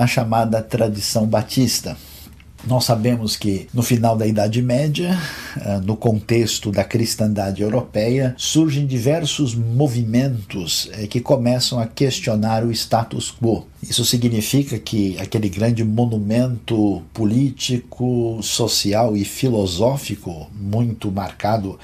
chamada 0.07 0.61
tradição 0.61 1.27
batista. 1.27 1.97
Nós 2.67 2.85
sabemos 2.85 3.37
que 3.37 3.69
no 3.75 3.83
final 3.83 4.17
da 4.17 4.27
Idade 4.27 4.63
Média, 4.63 5.19
eh, 5.61 5.81
no 5.85 5.97
contexto 5.97 6.73
da 6.73 6.83
cristandade 6.83 7.63
europeia, 7.63 8.35
surgem 8.39 8.87
diversos 8.87 9.55
movimentos 9.55 10.89
eh, 10.93 11.07
que 11.07 11.21
começam 11.21 11.79
a 11.79 11.87
questionar 11.87 12.65
o 12.65 12.73
status 12.73 13.31
quo. 13.31 13.67
Isso 13.83 14.03
significa 14.03 14.79
que 14.79 15.15
aquele 15.21 15.51
grande 15.51 15.85
monumento 15.85 17.03
político, 17.13 18.39
social 18.43 19.15
e 19.15 19.27
filosófico, 19.27 20.51
muito 20.59 21.13
marcado 21.13 21.79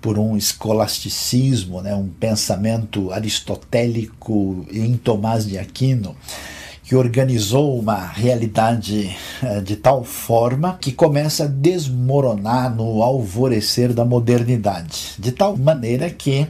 por 0.00 0.18
um 0.18 0.34
escolasticismo, 0.36 1.82
né, 1.82 1.94
um 1.94 2.08
pensamento 2.08 3.12
aristotélico 3.12 4.66
em 4.72 4.96
Tomás 4.96 5.46
de 5.46 5.58
Aquino, 5.58 6.16
que 6.82 6.96
organizou 6.96 7.78
uma 7.78 8.06
realidade 8.06 9.16
eh, 9.42 9.60
de 9.60 9.76
tal 9.76 10.02
forma 10.02 10.76
que 10.80 10.92
começa 10.92 11.44
a 11.44 11.48
desmoronar 11.48 12.74
no 12.74 13.02
alvorecer 13.02 13.92
da 13.92 14.04
modernidade, 14.04 15.14
de 15.18 15.30
tal 15.32 15.56
maneira 15.56 16.10
que 16.10 16.46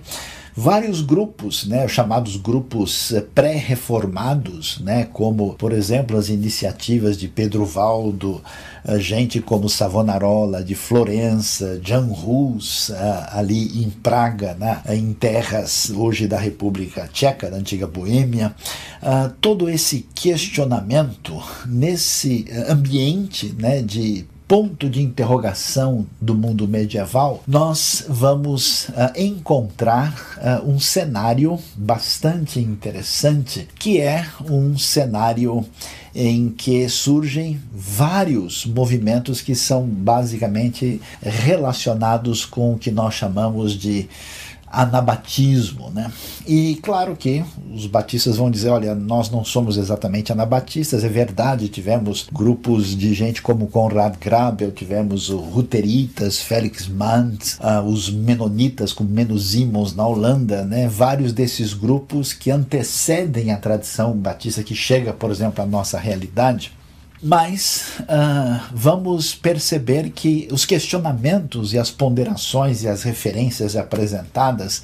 vários 0.54 1.00
grupos, 1.00 1.66
né, 1.66 1.88
chamados 1.88 2.36
grupos 2.36 3.12
eh, 3.12 3.24
pré-reformados, 3.34 4.78
né, 4.80 5.08
como, 5.12 5.54
por 5.54 5.72
exemplo, 5.72 6.16
as 6.16 6.28
iniciativas 6.28 7.16
de 7.16 7.26
Pedro 7.26 7.64
Valdo, 7.64 8.42
eh, 8.84 8.98
gente 8.98 9.40
como 9.40 9.68
Savonarola, 9.68 10.62
de 10.62 10.74
Florença, 10.74 11.80
Jan 11.82 12.06
Hus, 12.06 12.90
eh, 12.90 13.26
ali 13.30 13.82
em 13.82 13.88
Praga, 13.88 14.54
né, 14.54 14.82
em 14.90 15.12
terras 15.14 15.90
hoje 15.90 16.26
da 16.26 16.38
República 16.38 17.08
Tcheca, 17.10 17.50
da 17.50 17.56
antiga 17.56 17.86
Boêmia, 17.86 18.54
todo 19.40 19.68
esse 19.68 20.06
questionamento 20.14 21.42
nesse 21.66 22.46
ambiente 22.68 23.52
né, 23.58 23.82
de 23.82 24.26
ponto 24.52 24.90
de 24.90 25.00
interrogação 25.00 26.06
do 26.20 26.34
mundo 26.34 26.68
medieval, 26.68 27.42
nós 27.48 28.04
vamos 28.06 28.90
uh, 28.90 29.10
encontrar 29.16 30.36
uh, 30.36 30.70
um 30.70 30.78
cenário 30.78 31.58
bastante 31.74 32.60
interessante, 32.60 33.66
que 33.78 33.98
é 33.98 34.26
um 34.44 34.76
cenário 34.76 35.64
em 36.14 36.50
que 36.50 36.86
surgem 36.86 37.62
vários 37.72 38.66
movimentos 38.66 39.40
que 39.40 39.54
são 39.54 39.86
basicamente 39.86 41.00
relacionados 41.22 42.44
com 42.44 42.74
o 42.74 42.78
que 42.78 42.90
nós 42.90 43.14
chamamos 43.14 43.72
de 43.72 44.06
anabatismo, 44.72 45.90
né? 45.90 46.10
E 46.46 46.76
claro 46.82 47.14
que 47.14 47.44
os 47.72 47.86
batistas 47.86 48.36
vão 48.36 48.50
dizer, 48.50 48.70
olha, 48.70 48.94
nós 48.94 49.30
não 49.30 49.44
somos 49.44 49.76
exatamente 49.76 50.32
anabatistas, 50.32 51.04
é 51.04 51.08
verdade, 51.08 51.68
tivemos 51.68 52.26
grupos 52.32 52.96
de 52.96 53.12
gente 53.12 53.42
como 53.42 53.66
Conrad 53.66 54.16
Grabel, 54.18 54.72
tivemos 54.72 55.28
Ruteritas, 55.28 56.40
Felix 56.40 56.88
Mantz, 56.88 57.58
uh, 57.60 57.86
os 57.86 58.10
Menonitas 58.10 58.92
com 58.92 59.04
Menusimons 59.04 59.94
na 59.94 60.06
Holanda, 60.06 60.64
né? 60.64 60.88
Vários 60.88 61.32
desses 61.32 61.74
grupos 61.74 62.32
que 62.32 62.50
antecedem 62.50 63.52
a 63.52 63.58
tradição 63.58 64.12
batista 64.12 64.62
que 64.62 64.74
chega, 64.74 65.12
por 65.12 65.30
exemplo, 65.30 65.62
à 65.62 65.66
nossa 65.66 65.98
realidade 65.98 66.72
mas 67.22 68.00
uh, 68.00 68.60
vamos 68.72 69.32
perceber 69.34 70.10
que 70.10 70.48
os 70.50 70.66
questionamentos 70.66 71.72
e 71.72 71.78
as 71.78 71.90
ponderações 71.90 72.82
e 72.82 72.88
as 72.88 73.04
referências 73.04 73.76
apresentadas 73.76 74.82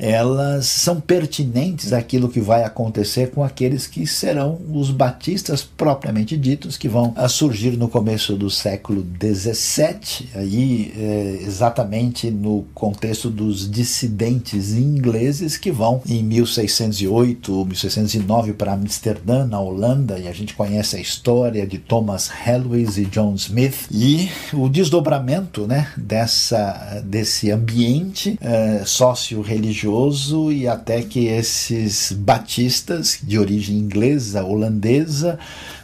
elas 0.00 0.64
são 0.64 0.98
pertinentes 0.98 1.92
àquilo 1.92 2.30
que 2.30 2.40
vai 2.40 2.64
acontecer 2.64 3.30
com 3.32 3.44
aqueles 3.44 3.86
que 3.86 4.06
serão 4.06 4.58
os 4.72 4.90
batistas 4.90 5.62
propriamente 5.62 6.38
ditos, 6.38 6.78
que 6.78 6.88
vão 6.88 7.14
surgir 7.28 7.76
no 7.76 7.86
começo 7.86 8.34
do 8.34 8.48
século 8.48 9.06
XVII, 9.20 10.28
aí 10.34 10.92
é, 10.96 11.40
exatamente 11.42 12.30
no 12.30 12.64
contexto 12.74 13.28
dos 13.28 13.70
dissidentes 13.70 14.72
ingleses 14.72 15.58
que 15.58 15.70
vão 15.70 16.00
em 16.08 16.22
1608, 16.22 17.66
1609 17.66 18.54
para 18.54 18.72
Amsterdã, 18.72 19.44
na 19.44 19.60
Holanda, 19.60 20.18
e 20.18 20.26
a 20.26 20.32
gente 20.32 20.54
conhece 20.54 20.96
a 20.96 21.00
história 21.00 21.66
de 21.66 21.76
Thomas 21.76 22.30
Helwys 22.46 22.96
e 22.96 23.04
John 23.04 23.34
Smith 23.34 23.86
e 23.90 24.30
o 24.54 24.68
desdobramento, 24.68 25.66
né, 25.66 25.88
dessa 25.96 27.02
desse 27.04 27.50
ambiente 27.50 28.38
é, 28.40 28.82
sócio-religioso 28.86 29.89
religioso 29.90 30.52
e 30.52 30.68
até 30.68 31.02
que 31.02 31.26
esses 31.26 32.12
batistas 32.12 33.18
de 33.22 33.38
origem 33.38 33.76
inglesa, 33.76 34.44
holandesa, 34.44 35.38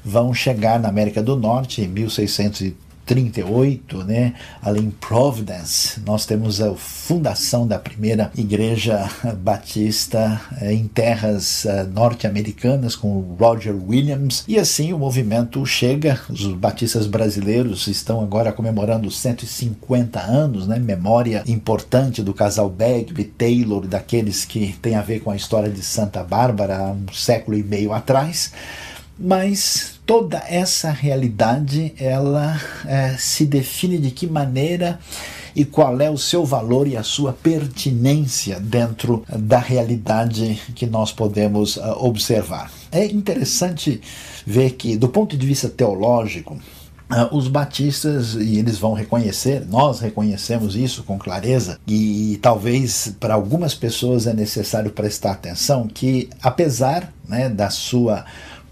vão 0.05 0.33
chegar 0.33 0.79
na 0.79 0.89
América 0.89 1.23
do 1.23 1.37
Norte 1.37 1.83
em 1.83 1.89
1630 1.89 2.86
38, 3.07 4.03
né, 4.03 4.35
ali 4.61 4.81
em 4.81 4.91
Providence, 4.91 6.01
nós 6.05 6.27
temos 6.27 6.61
a 6.61 6.75
fundação 6.75 7.67
da 7.67 7.79
primeira 7.79 8.33
igreja 8.37 9.09
batista 9.39 10.41
eh, 10.61 10.73
em 10.73 10.89
terras 10.89 11.65
eh, 11.65 11.85
norte-americanas 11.85 12.97
com 12.97 13.37
Roger 13.39 13.75
Williams. 13.75 14.45
E 14.49 14.59
assim 14.59 14.93
o 14.93 14.99
movimento 14.99 15.65
chega, 15.65 16.21
os 16.29 16.47
batistas 16.49 17.07
brasileiros 17.07 17.87
estão 17.87 18.21
agora 18.21 18.53
comemorando 18.53 19.09
150 19.09 20.21
anos, 20.21 20.67
né, 20.67 20.79
memória 20.79 21.45
importante 21.47 22.23
do 22.23 22.35
casal 22.35 22.69
Bagby, 22.69 23.25
Taylor, 23.25 23.87
daqueles 23.87 24.45
que 24.45 24.75
tem 24.83 24.97
a 24.97 25.03
ver 25.03 25.21
com 25.21 25.31
a 25.31 25.37
história 25.37 25.71
de 25.71 25.83
Santa 25.83 26.25
Bárbara 26.25 26.77
há 26.77 26.91
um 26.91 27.07
século 27.13 27.57
e 27.57 27.63
meio 27.63 27.93
atrás. 27.93 28.53
Mas 29.19 29.96
toda 30.07 30.43
essa 30.49 30.91
realidade 30.91 31.93
ela 31.99 32.59
é, 32.87 33.17
se 33.19 33.45
define 33.45 33.99
de 33.99 34.13
que 34.13 34.27
maneira 34.27 35.01
e 35.55 35.65
qual 35.65 36.01
é 36.01 36.09
o 36.09 36.17
seu 36.19 36.45
valor 36.45 36.87
e 36.87 36.97
a 36.97 37.03
sua 37.03 37.33
pertinência 37.33 38.61
dentro 38.61 39.25
da 39.27 39.59
realidade 39.59 40.61
que 40.75 40.87
nós 40.87 41.11
podemos 41.11 41.77
uh, 41.77 41.97
observar. 41.99 42.71
É 42.93 43.07
interessante 43.07 44.01
ver 44.47 44.73
que, 44.73 44.97
do 44.97 45.09
ponto 45.09 45.37
de 45.37 45.47
vista 45.47 45.69
teológico, 45.69 46.57
Uh, 47.09 47.37
os 47.37 47.47
batistas, 47.47 48.35
e 48.35 48.59
eles 48.59 48.79
vão 48.79 48.93
reconhecer, 48.93 49.65
nós 49.65 50.01
reconhecemos 50.01 50.75
isso 50.75 51.05
com 51.05 51.17
clareza, 51.17 51.79
e 51.87 52.37
talvez 52.43 53.15
para 53.21 53.35
algumas 53.35 53.77
pessoas 53.77 54.27
é 54.27 54.35
necessário 54.35 54.91
prestar 54.91 55.31
atenção 55.31 55.87
que, 55.87 56.29
apesar 56.43 57.13
né, 57.29 57.49
da 57.49 57.71
sua 57.71 58.25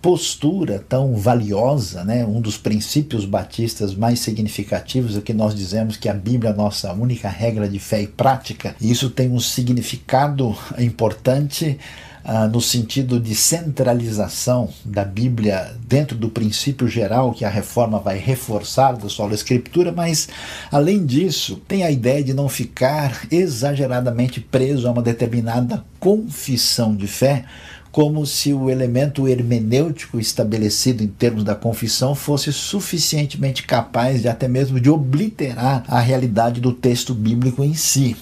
postura 0.05 0.85
tão 0.87 1.17
valiosa, 1.17 2.05
né? 2.05 2.27
um 2.27 2.39
dos 2.39 2.59
princípios 2.59 3.25
batistas 3.25 3.95
mais 3.95 4.21
significativos 4.21 5.17
é 5.17 5.23
que 5.23 5.33
nós 5.33 5.55
dizemos 5.55 5.97
que 5.97 6.11
a 6.11 6.13
Bíblia 6.13 6.51
é 6.51 6.53
a 6.53 6.57
nossa 6.57 6.93
única 6.93 7.27
regra 7.27 7.67
de 7.67 7.79
fé 7.79 8.03
e 8.03 8.07
prática. 8.07 8.77
E 8.79 8.91
isso 8.91 9.09
tem 9.09 9.31
um 9.33 9.41
significado 9.41 10.55
importante 10.77 11.79
uh, 12.23 12.47
no 12.53 12.61
sentido 12.61 13.19
de 13.19 13.35
centralização 13.35 14.69
da 14.85 15.07
Bíblia 15.07 15.75
dentro 15.89 16.19
do 16.19 16.29
princípio 16.29 16.87
geral 16.87 17.33
que 17.33 17.47
a 17.47 17.49
reforma 17.49 17.99
vai 17.99 18.19
reforçar 18.19 18.99
da 18.99 19.09
sola 19.09 19.33
escritura, 19.33 19.91
mas 19.91 20.29
além 20.71 21.07
disso, 21.07 21.63
tem 21.67 21.83
a 21.83 21.91
ideia 21.91 22.23
de 22.23 22.35
não 22.35 22.47
ficar 22.47 23.27
exageradamente 23.31 24.39
preso 24.39 24.87
a 24.87 24.91
uma 24.91 25.01
determinada 25.01 25.83
confissão 25.99 26.95
de 26.95 27.07
fé 27.07 27.47
como 27.95 28.27
se 28.27 28.53
o 28.53 28.69
elemento 28.69 29.29
hermenêutico 29.29 30.19
estabelecido 30.19 31.05
em 31.05 31.07
termos 31.07 31.45
da 31.45 31.55
confissão 31.55 32.13
fosse 32.13 32.53
suficientemente 32.53 33.63
capaz 33.63 34.21
de 34.21 34.27
até 34.27 34.49
mesmo 34.49 34.81
de 34.81 34.91
obliterar 34.91 35.85
a 35.87 36.01
realidade 36.01 36.61
do 36.61 36.73
texto 36.73 37.15
bíblico 37.15 37.63
em 37.63 37.73
si. 37.73 38.17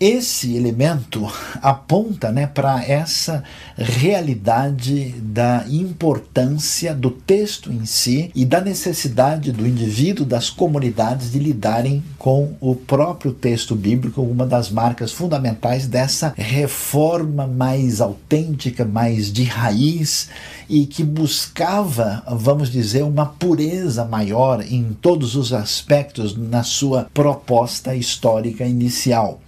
Esse 0.00 0.56
elemento 0.56 1.26
aponta 1.62 2.32
né, 2.32 2.46
para 2.46 2.84
essa 2.84 3.44
realidade 3.76 5.14
da 5.20 5.64
importância 5.68 6.92
do 6.92 7.10
texto 7.10 7.72
em 7.72 7.86
si 7.86 8.30
e 8.34 8.44
da 8.44 8.60
necessidade 8.60 9.52
do 9.52 9.66
indivíduo, 9.66 10.26
das 10.26 10.50
comunidades, 10.50 11.30
de 11.30 11.38
lidarem 11.38 12.02
com 12.18 12.54
o 12.60 12.74
próprio 12.74 13.32
texto 13.32 13.76
bíblico, 13.76 14.20
uma 14.20 14.44
das 14.44 14.68
marcas 14.68 15.12
fundamentais 15.12 15.86
dessa 15.86 16.34
reforma 16.36 17.46
mais 17.46 18.00
autêntica, 18.00 18.84
mais 18.84 19.32
de 19.32 19.44
raiz 19.44 20.28
e 20.68 20.86
que 20.86 21.04
buscava, 21.04 22.22
vamos 22.28 22.70
dizer, 22.70 23.02
uma 23.02 23.26
pureza 23.26 24.04
maior 24.04 24.62
em 24.62 24.96
todos 25.00 25.34
os 25.34 25.52
aspectos 25.52 26.36
na 26.36 26.62
sua 26.62 27.08
proposta 27.12 27.94
histórica 27.94 28.64
inicial. 28.64 29.40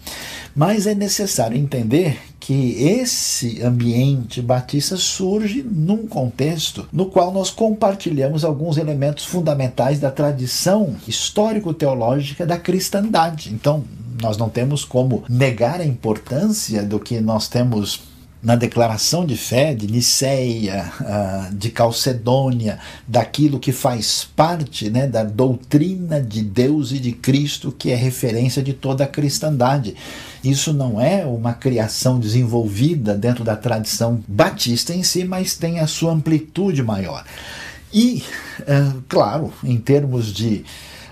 Mas 0.55 0.87
é 0.87 0.95
necessário 0.95 1.57
entender 1.57 2.19
que 2.41 2.83
esse 2.83 3.61
ambiente 3.61 4.41
batista 4.41 4.97
surge 4.97 5.63
num 5.63 6.07
contexto 6.07 6.89
no 6.93 7.07
qual 7.07 7.33
nós 7.33 7.51
compartilhamos 7.51 8.45
alguns 8.45 8.77
elementos 8.77 9.25
fundamentais 9.25 9.99
da 9.99 10.11
tradição 10.11 10.95
histórico-teológica 11.09 12.47
da 12.47 12.57
cristandade. 12.57 13.53
Então, 13.53 13.85
nós 14.23 14.37
não 14.37 14.49
temos 14.49 14.85
como 14.85 15.25
negar 15.29 15.81
a 15.81 15.85
importância 15.85 16.83
do 16.83 17.01
que 17.01 17.21
nós 17.21 17.49
temos 17.49 18.01
na 18.47 18.55
declaração 18.55 19.27
de 19.27 19.37
fé 19.37 19.75
de 19.75 19.89
Niceia, 19.89 20.93
ah, 21.01 21.51
de 21.53 21.69
Calcedônia, 21.69 22.79
daquilo 23.05 23.59
que 23.59 23.73
faz 23.73 24.29
parte 24.37 24.89
né, 24.89 25.05
da 25.05 25.25
doutrina 25.25 26.23
de 26.23 26.43
Deus 26.43 26.93
e 26.93 27.01
de 27.01 27.11
Cristo, 27.11 27.75
que 27.77 27.91
é 27.91 27.97
referência 27.97 28.63
de 28.63 28.73
toda 28.73 29.03
a 29.03 29.09
cristandade. 29.09 29.97
Isso 30.45 30.73
não 30.73 31.01
é 31.01 31.27
uma 31.27 31.55
criação 31.55 32.21
desenvolvida 32.21 33.17
dentro 33.17 33.43
da 33.43 33.57
tradição 33.57 34.23
batista 34.29 34.95
em 34.95 35.03
si, 35.03 35.25
mas 35.25 35.57
tem 35.57 35.81
a 35.81 35.89
sua 35.89 36.13
amplitude 36.13 36.85
maior. 36.85 37.25
E, 37.93 38.23
ah, 38.61 38.93
claro, 39.09 39.53
em 39.65 39.77
termos 39.77 40.33
de 40.33 40.65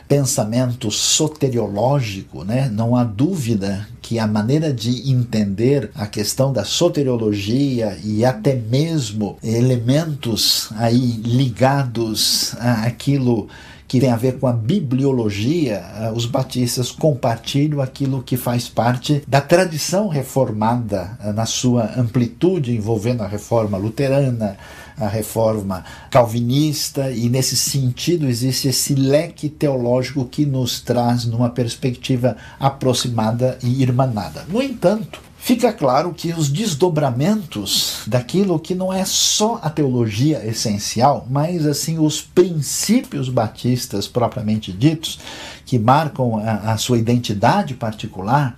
pensamento 0.09 0.91
soteriológico, 0.91 2.45
né? 2.45 2.69
não 2.73 2.95
há 2.95 3.05
dúvida 3.05 3.87
que 4.03 4.19
a 4.19 4.27
maneira 4.27 4.73
de 4.73 5.11
entender 5.11 5.91
a 5.95 6.07
questão 6.07 6.53
da 6.53 6.65
soteriologia 6.65 7.99
e 8.05 8.25
até 8.25 8.55
mesmo 8.55 9.39
elementos 9.43 10.69
aí 10.77 11.21
ligados 11.25 12.55
àquilo 12.59 13.49
que 13.87 14.01
tem 14.01 14.11
a 14.11 14.17
ver 14.17 14.39
com 14.39 14.47
a 14.47 14.53
bibliologia, 14.53 15.83
os 16.15 16.27
batistas 16.27 16.91
compartilham 16.91 17.81
aquilo 17.81 18.23
que 18.23 18.37
faz 18.37 18.69
parte 18.69 19.23
da 19.27 19.41
tradição 19.41 20.09
reformada 20.09 21.17
na 21.35 21.47
sua 21.47 21.93
amplitude, 21.97 22.75
envolvendo 22.75 23.23
a 23.23 23.29
reforma 23.29 23.77
luterana, 23.77 24.57
a 24.99 25.09
reforma 25.09 25.85
calvinista, 26.11 27.11
e 27.11 27.29
nesse 27.29 27.57
sentido 27.57 28.27
existe 28.27 28.69
esse 28.69 28.95
leque 28.95 29.49
teológico 29.49 30.25
que 30.25 30.47
nos 30.47 30.81
traz 30.81 31.25
numa 31.25 31.51
perspectiva 31.51 32.37
aproximada 32.59 33.59
e 33.63 33.83
irmanada. 33.83 34.45
No 34.49 34.63
entanto, 34.63 35.21
fica 35.39 35.73
claro 35.73 36.15
que 36.15 36.33
os 36.33 36.49
desdobramentos 36.49 38.03
daquilo 38.07 38.59
que 38.59 38.75
não 38.75 38.93
é 38.93 39.05
só 39.05 39.59
a 39.63 39.69
teologia 39.69 40.45
essencial, 40.47 41.27
mas 41.29 41.67
assim 41.67 41.99
os 41.99 42.21
princípios 42.23 43.29
batistas 43.29 44.07
propriamente 44.07 44.73
ditos, 44.73 45.19
que 45.67 45.79
marcam 45.79 46.39
a, 46.39 46.73
a 46.73 46.77
sua 46.77 46.99
identidade 46.99 47.75
particular, 47.75 48.57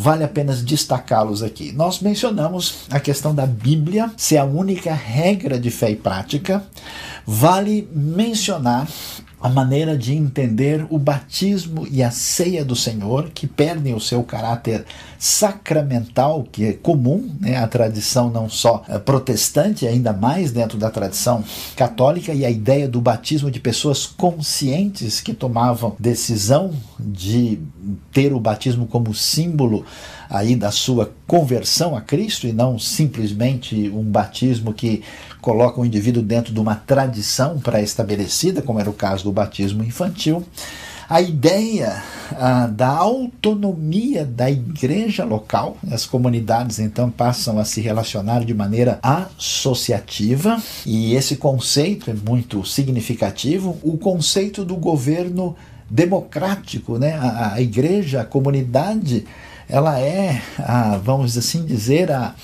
vale 0.00 0.24
apenas 0.24 0.62
destacá-los 0.62 1.42
aqui. 1.42 1.72
Nós 1.72 2.00
mencionamos 2.00 2.86
a 2.90 2.98
questão 2.98 3.34
da 3.34 3.44
Bíblia 3.44 4.10
ser 4.16 4.38
a 4.38 4.44
única 4.44 4.94
regra 4.94 5.60
de 5.60 5.70
fé 5.70 5.90
e 5.90 5.96
prática. 5.96 6.64
Vale 7.26 7.86
mencionar 7.92 8.88
a 9.40 9.48
maneira 9.48 9.96
de 9.96 10.14
entender 10.14 10.86
o 10.90 10.98
batismo 10.98 11.86
e 11.90 12.02
a 12.02 12.10
ceia 12.10 12.62
do 12.62 12.76
Senhor, 12.76 13.30
que 13.30 13.46
perdem 13.46 13.94
o 13.94 14.00
seu 14.00 14.22
caráter 14.22 14.84
sacramental, 15.18 16.44
que 16.50 16.64
é 16.66 16.72
comum, 16.74 17.30
né, 17.40 17.56
a 17.56 17.66
tradição 17.66 18.30
não 18.30 18.48
só 18.48 18.82
eh, 18.88 18.98
protestante, 18.98 19.86
ainda 19.86 20.12
mais 20.12 20.52
dentro 20.52 20.76
da 20.76 20.90
tradição 20.90 21.42
católica, 21.74 22.34
e 22.34 22.44
a 22.44 22.50
ideia 22.50 22.86
do 22.86 23.00
batismo 23.00 23.50
de 23.50 23.60
pessoas 23.60 24.06
conscientes 24.06 25.20
que 25.20 25.32
tomavam 25.32 25.96
decisão 25.98 26.72
de 26.98 27.58
ter 28.12 28.34
o 28.34 28.40
batismo 28.40 28.86
como 28.86 29.14
símbolo 29.14 29.86
aí 30.28 30.54
da 30.54 30.70
sua 30.70 31.12
conversão 31.26 31.96
a 31.96 32.00
Cristo 32.00 32.46
e 32.46 32.52
não 32.52 32.78
simplesmente 32.78 33.90
um 33.90 34.04
batismo 34.04 34.72
que 34.72 35.02
coloca 35.40 35.80
o 35.80 35.86
indivíduo 35.86 36.22
dentro 36.22 36.52
de 36.52 36.60
uma 36.60 36.74
tradição 36.74 37.58
pré-estabelecida, 37.58 38.62
como 38.62 38.80
era 38.80 38.90
o 38.90 38.94
caso 38.94 39.24
do 39.24 39.32
batismo 39.32 39.82
infantil. 39.82 40.44
A 41.08 41.20
ideia 41.20 42.00
ah, 42.38 42.68
da 42.68 42.88
autonomia 42.88 44.24
da 44.24 44.48
igreja 44.48 45.24
local, 45.24 45.76
as 45.90 46.06
comunidades 46.06 46.78
então 46.78 47.10
passam 47.10 47.58
a 47.58 47.64
se 47.64 47.80
relacionar 47.80 48.44
de 48.44 48.54
maneira 48.54 49.00
associativa, 49.02 50.62
e 50.86 51.14
esse 51.14 51.34
conceito 51.34 52.10
é 52.10 52.14
muito 52.14 52.64
significativo 52.64 53.76
o 53.82 53.98
conceito 53.98 54.64
do 54.64 54.76
governo 54.76 55.56
democrático, 55.90 56.96
né? 56.96 57.14
a, 57.14 57.54
a 57.54 57.60
igreja, 57.60 58.20
a 58.20 58.24
comunidade 58.24 59.26
ela 59.68 59.98
é, 60.00 60.40
a, 60.58 60.96
vamos 60.96 61.36
assim 61.36 61.64
dizer, 61.64 62.10
a, 62.10 62.34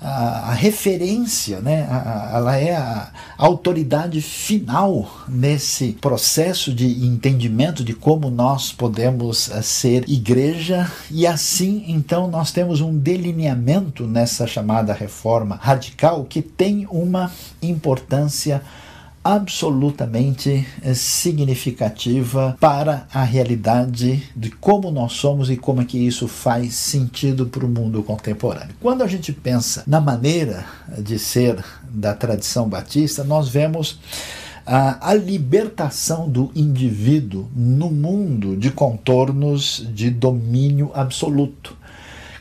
a, 0.00 0.50
a 0.50 0.54
referência, 0.54 1.60
né? 1.60 1.86
A, 1.90 2.30
ela 2.34 2.56
é 2.56 2.74
a, 2.74 3.10
autoridade 3.36 4.20
final 4.20 5.10
nesse 5.26 5.92
processo 5.92 6.74
de 6.74 7.06
entendimento 7.06 7.82
de 7.82 7.94
como 7.94 8.30
nós 8.30 8.70
podemos 8.70 9.50
eh, 9.50 9.62
ser 9.62 10.08
igreja, 10.10 10.90
e 11.10 11.26
assim 11.26 11.84
então 11.88 12.28
nós 12.28 12.52
temos 12.52 12.82
um 12.82 12.96
delineamento 12.96 14.06
nessa 14.06 14.46
chamada 14.46 14.92
reforma 14.92 15.58
radical 15.60 16.24
que 16.24 16.42
tem 16.42 16.86
uma 16.90 17.30
importância 17.62 18.62
absolutamente 19.22 20.66
eh, 20.82 20.94
significativa 20.94 22.56
para 22.58 23.06
a 23.12 23.22
realidade 23.22 24.22
de 24.34 24.50
como 24.50 24.90
nós 24.90 25.12
somos 25.12 25.50
e 25.50 25.56
como 25.56 25.82
é 25.82 25.84
que 25.84 25.98
isso 25.98 26.26
faz 26.26 26.74
sentido 26.74 27.46
para 27.46 27.64
o 27.64 27.68
mundo 27.68 28.02
contemporâneo. 28.02 28.74
Quando 28.80 29.02
a 29.02 29.06
gente 29.06 29.32
pensa 29.32 29.84
na 29.86 30.00
maneira 30.00 30.64
de 30.98 31.18
ser 31.18 31.62
da 31.88 32.14
tradição 32.14 32.68
batista, 32.68 33.22
nós 33.22 33.48
vemos 33.48 33.98
a, 34.64 35.10
a 35.10 35.14
libertação 35.14 36.28
do 36.28 36.50
indivíduo 36.54 37.48
no 37.54 37.90
mundo 37.90 38.56
de 38.56 38.70
contornos 38.70 39.86
de 39.92 40.10
domínio 40.10 40.90
absoluto. 40.94 41.76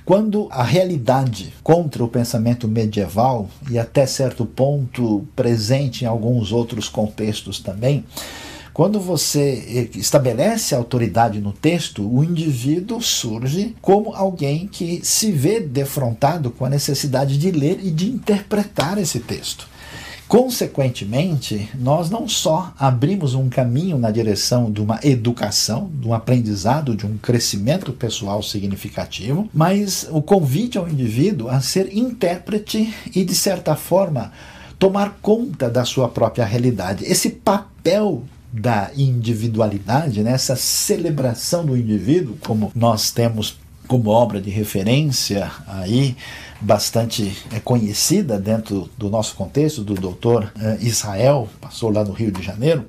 Quando 0.09 0.47
a 0.49 0.63
realidade 0.63 1.53
contra 1.61 2.03
o 2.03 2.07
pensamento 2.07 2.67
medieval, 2.67 3.47
e 3.69 3.77
até 3.77 4.07
certo 4.07 4.43
ponto 4.43 5.27
presente 5.35 6.03
em 6.03 6.07
alguns 6.07 6.51
outros 6.51 6.89
contextos 6.89 7.59
também, 7.59 8.03
quando 8.73 8.99
você 8.99 9.87
estabelece 9.93 10.73
autoridade 10.73 11.39
no 11.39 11.53
texto, 11.53 12.11
o 12.11 12.23
indivíduo 12.23 12.99
surge 12.99 13.75
como 13.83 14.15
alguém 14.15 14.67
que 14.67 14.99
se 15.03 15.31
vê 15.31 15.59
defrontado 15.59 16.49
com 16.49 16.65
a 16.65 16.69
necessidade 16.71 17.37
de 17.37 17.51
ler 17.51 17.79
e 17.83 17.91
de 17.91 18.09
interpretar 18.09 18.97
esse 18.97 19.19
texto. 19.19 19.67
Consequentemente, 20.29 21.67
nós 21.73 22.11
não 22.11 22.27
só 22.27 22.71
abrimos 22.77 23.33
um 23.33 23.49
caminho 23.49 23.97
na 23.97 24.11
direção 24.11 24.71
de 24.71 24.79
uma 24.79 24.99
educação, 25.01 25.89
de 25.91 26.07
um 26.07 26.13
aprendizado, 26.13 26.95
de 26.95 27.03
um 27.03 27.17
crescimento 27.17 27.91
pessoal 27.91 28.43
significativo, 28.43 29.49
mas 29.51 30.07
o 30.11 30.21
convite 30.21 30.77
ao 30.77 30.87
indivíduo 30.87 31.49
a 31.49 31.59
ser 31.61 31.91
intérprete 31.97 32.93
e, 33.15 33.25
de 33.25 33.33
certa 33.33 33.75
forma, 33.75 34.31
tomar 34.77 35.17
conta 35.19 35.67
da 35.67 35.83
sua 35.83 36.07
própria 36.07 36.45
realidade. 36.45 37.05
Esse 37.05 37.31
papel 37.31 38.21
da 38.53 38.91
individualidade, 38.95 40.21
né, 40.21 40.33
essa 40.33 40.55
celebração 40.55 41.65
do 41.65 41.75
indivíduo, 41.75 42.37
como 42.45 42.71
nós 42.75 43.09
temos 43.09 43.57
como 43.87 44.11
obra 44.11 44.39
de 44.39 44.51
referência 44.51 45.51
aí 45.65 46.15
bastante 46.61 47.37
é, 47.51 47.59
conhecida 47.59 48.39
dentro 48.39 48.89
do 48.97 49.09
nosso 49.09 49.35
contexto, 49.35 49.83
do 49.83 49.93
doutor 49.93 50.51
é, 50.59 50.77
Israel, 50.81 51.47
passou 51.61 51.91
lá 51.91 52.03
no 52.03 52.11
Rio 52.11 52.31
de 52.31 52.41
Janeiro, 52.41 52.85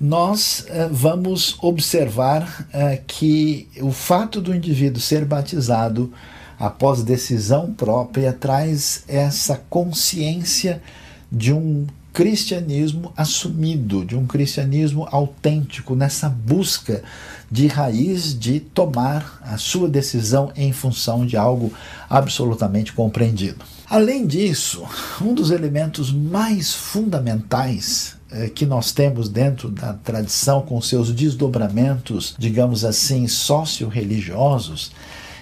nós 0.00 0.64
é, 0.68 0.88
vamos 0.88 1.56
observar 1.60 2.68
que 3.06 3.68
o 3.80 3.90
fato 3.90 4.40
do 4.40 4.54
indivíduo 4.54 5.00
ser 5.00 5.24
batizado 5.24 6.12
após 6.58 7.02
decisão 7.02 7.72
própria, 7.72 8.32
traz 8.32 9.04
essa 9.06 9.60
consciência 9.68 10.82
de 11.30 11.52
um 11.52 11.86
cristianismo 12.12 13.12
assumido, 13.16 14.04
de 14.04 14.16
um 14.16 14.26
cristianismo 14.26 15.06
autêntico, 15.10 15.94
nessa 15.94 16.28
busca 16.28 17.02
de 17.50 17.66
raiz 17.66 18.38
de 18.38 18.60
tomar 18.60 19.38
a 19.42 19.56
sua 19.56 19.88
decisão 19.88 20.52
em 20.54 20.72
função 20.72 21.24
de 21.24 21.36
algo 21.36 21.72
absolutamente 22.08 22.92
compreendido. 22.92 23.64
Além 23.88 24.26
disso, 24.26 24.84
um 25.20 25.32
dos 25.32 25.50
elementos 25.50 26.12
mais 26.12 26.74
fundamentais 26.74 28.16
eh, 28.30 28.50
que 28.50 28.66
nós 28.66 28.92
temos 28.92 29.30
dentro 29.30 29.70
da 29.70 29.94
tradição, 29.94 30.60
com 30.60 30.78
seus 30.82 31.10
desdobramentos, 31.10 32.34
digamos 32.38 32.84
assim, 32.84 33.26
socio-religiosos, 33.26 34.92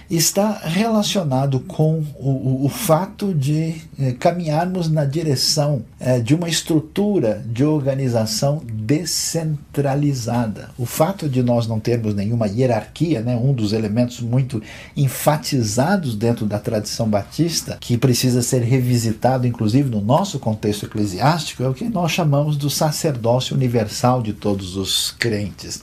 está 0.09 0.61
relacionado 0.63 1.59
com 1.59 2.03
o, 2.17 2.29
o, 2.29 2.65
o 2.65 2.69
fato 2.69 3.33
de 3.33 3.75
eh, 3.99 4.13
caminharmos 4.17 4.89
na 4.89 5.03
direção 5.03 5.83
eh, 5.99 6.19
de 6.19 6.33
uma 6.33 6.47
estrutura 6.47 7.43
de 7.45 7.65
organização 7.65 8.63
descentralizada. 8.65 10.69
O 10.77 10.85
fato 10.85 11.27
de 11.27 11.43
nós 11.43 11.67
não 11.67 11.79
termos 11.79 12.15
nenhuma 12.15 12.47
hierarquia, 12.47 13.21
né, 13.21 13.35
um 13.35 13.53
dos 13.53 13.73
elementos 13.73 14.21
muito 14.21 14.61
enfatizados 14.95 16.15
dentro 16.15 16.45
da 16.45 16.57
tradição 16.57 17.09
batista, 17.09 17.77
que 17.79 17.97
precisa 17.97 18.41
ser 18.41 18.61
revisitado, 18.61 19.45
inclusive 19.45 19.89
no 19.89 19.99
nosso 19.99 20.39
contexto 20.39 20.85
eclesiástico, 20.85 21.63
é 21.63 21.67
o 21.67 21.73
que 21.73 21.89
nós 21.89 22.13
chamamos 22.13 22.55
do 22.55 22.69
sacerdócio 22.69 23.55
universal 23.55 24.21
de 24.21 24.31
todos 24.31 24.77
os 24.77 25.11
crentes. 25.19 25.81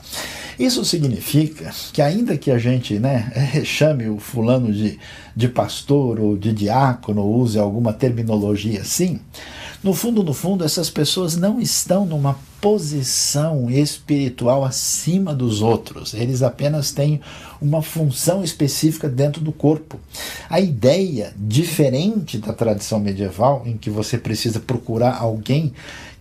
Isso 0.59 0.85
significa 0.85 1.71
que, 1.93 2.01
ainda 2.01 2.37
que 2.37 2.51
a 2.51 2.59
gente 2.59 2.99
né, 2.99 3.33
chame 3.65 4.09
o 4.09 4.19
fulano 4.19 4.73
de, 4.73 4.99
de 5.35 5.49
pastor 5.49 6.21
ou 6.21 6.37
de 6.37 6.53
diácono, 6.53 7.25
use 7.25 7.59
alguma 7.59 7.93
terminologia 7.93 8.81
assim, 8.81 9.21
no 9.85 9.93
fundo, 9.93 10.23
no 10.23 10.33
fundo, 10.33 10.65
essas 10.65 10.89
pessoas 10.89 11.37
não 11.37 11.61
estão 11.61 12.07
numa 12.07 12.39
posição 12.59 13.71
espiritual 13.71 14.65
acima 14.65 15.35
dos 15.35 15.61
outros. 15.61 16.15
Eles 16.15 16.41
apenas 16.41 16.91
têm 16.91 17.21
uma 17.61 17.83
função 17.83 18.43
específica 18.43 19.11
dentro 19.11 19.43
do 19.43 19.53
corpo. 19.53 20.01
A 20.49 20.59
ideia, 20.59 21.35
diferente 21.37 22.39
da 22.39 22.55
tradição 22.55 22.99
medieval, 22.99 23.65
em 23.67 23.77
que 23.77 23.91
você 23.91 24.17
precisa 24.17 24.59
procurar 24.59 25.19
alguém 25.19 25.75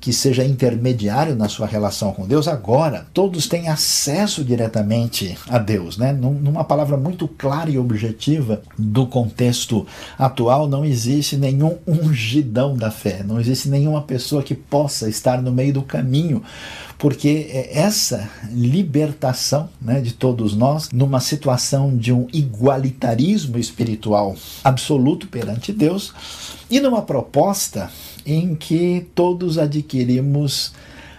que 0.04 0.12
seja 0.12 0.44
intermediário 0.44 1.34
na 1.34 1.48
sua 1.48 1.66
relação 1.66 2.12
com 2.12 2.28
Deus, 2.28 2.46
agora 2.46 3.06
todos 3.14 3.48
têm 3.48 3.70
acesso 3.70 4.44
diretamente 4.44 5.38
a 5.48 5.58
Deus. 5.58 5.98
Né? 5.98 6.12
Numa 6.12 6.66
palavra 6.66 6.98
muito 6.98 7.26
clara 7.26 7.72
e 7.72 7.78
objetiva 7.78 8.62
do 8.78 9.08
contexto 9.08 9.88
atual, 10.20 10.68
não 10.68 10.84
existe 10.84 11.38
nenhum 11.38 11.78
ungidão 11.88 12.76
da 12.76 12.92
fé, 12.92 13.24
não 13.26 13.40
existe 13.40 13.70
nenhuma 13.70 14.02
pessoa 14.02 14.44
que 14.44 14.54
possa 14.54 15.08
estar 15.08 15.42
no 15.42 15.54
meio 15.54 15.72
do 15.72 15.82
caminho 15.82 16.44
porque 16.98 17.50
é 17.50 17.80
essa 17.80 18.30
libertação 18.50 19.70
né, 19.82 20.00
de 20.00 20.14
todos 20.14 20.56
nós, 20.56 20.90
numa 20.90 21.20
situação 21.20 21.98
de 21.98 22.14
um 22.14 22.28
igualitarismo 22.32 23.58
espiritual 23.58 24.36
absoluto 24.64 25.28
perante 25.28 25.74
Deus, 25.74 26.14
e 26.72 26.80
numa 26.80 27.02
proposta 27.02 27.92
em 28.26 28.56
que 28.56 29.08
todos 29.14 29.58
adquirimos 29.58 30.74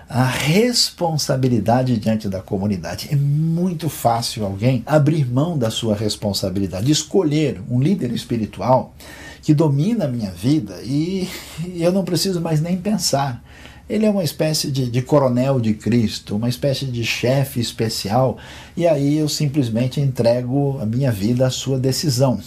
a 0.09 0.25
responsabilidade 0.25 1.97
diante 1.97 2.29
da 2.29 2.40
comunidade. 2.40 3.09
É 3.11 3.17
muito 3.17 3.88
fácil 3.88 4.45
alguém 4.45 4.83
abrir 4.87 5.27
mão 5.27 5.57
da 5.57 5.71
sua 5.71 5.95
responsabilidade, 5.95 6.90
escolher 6.90 7.61
um 7.71 7.81
líder 7.81 8.12
espiritual 8.12 8.95
que 9.43 9.53
domina 9.53 10.05
a 10.07 10.09
minha 10.09 10.31
vida 10.31 10.81
e 10.85 11.29
eu 11.77 11.93
não 11.93 12.05
preciso 12.05 12.40
mais 12.40 12.61
nem 12.61 12.77
pensar. 12.77 13.43
Ele 13.88 14.07
é 14.07 14.11
uma 14.11 14.25
espécie 14.25 14.71
de, 14.71 14.90
de 14.90 15.03
coronel 15.03 15.61
de 15.61 15.75
Cristo, 15.75 16.37
uma 16.37 16.49
espécie 16.49 16.87
de 16.87 17.05
chefe 17.05 17.61
especial, 17.61 18.38
e 18.75 18.87
aí 18.87 19.19
eu 19.19 19.29
simplesmente 19.29 20.01
entrego 20.01 20.79
a 20.81 20.87
minha 20.87 21.12
vida 21.12 21.47
à 21.47 21.51
sua 21.51 21.79
decisão. 21.79 22.40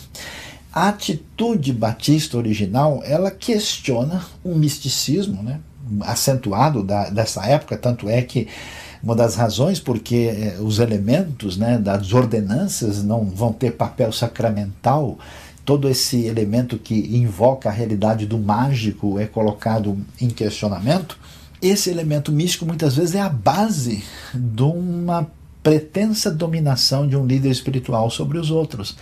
A 0.78 0.90
atitude 0.90 1.74
batista 1.74 2.38
original, 2.38 3.02
ela 3.04 3.32
questiona 3.32 4.24
o 4.44 4.54
misticismo, 4.54 5.42
né, 5.42 5.60
acentuado 6.02 6.84
da, 6.84 7.10
dessa 7.10 7.44
época, 7.48 7.76
tanto 7.76 8.08
é 8.08 8.22
que 8.22 8.48
uma 9.02 9.16
das 9.16 9.34
razões 9.34 9.80
porque 9.80 10.30
eh, 10.32 10.58
os 10.60 10.78
elementos 10.78 11.58
né, 11.58 11.80
das 11.80 12.14
ordenanças 12.14 13.04
não 13.04 13.26
vão 13.26 13.52
ter 13.52 13.72
papel 13.72 14.12
sacramental, 14.12 15.18
todo 15.66 15.90
esse 15.90 16.26
elemento 16.26 16.78
que 16.78 16.94
invoca 17.18 17.70
a 17.70 17.72
realidade 17.72 18.28
do 18.28 18.38
mágico 18.38 19.18
é 19.18 19.26
colocado 19.26 19.98
em 20.22 20.30
questionamento, 20.30 21.18
esse 21.60 21.90
elemento 21.90 22.32
místico 22.32 22.68
muitas 22.68 22.96
vezes 22.96 23.16
é 23.16 23.22
a 23.22 23.30
base 23.30 24.04
de 24.32 24.62
uma 24.62 25.28
pretensa 25.68 26.32
dominação 26.32 27.06
de 27.06 27.18
um 27.18 27.26
líder 27.26 27.50
espiritual 27.50 28.10
sobre 28.10 28.38
os 28.38 28.50
outros. 28.50 28.96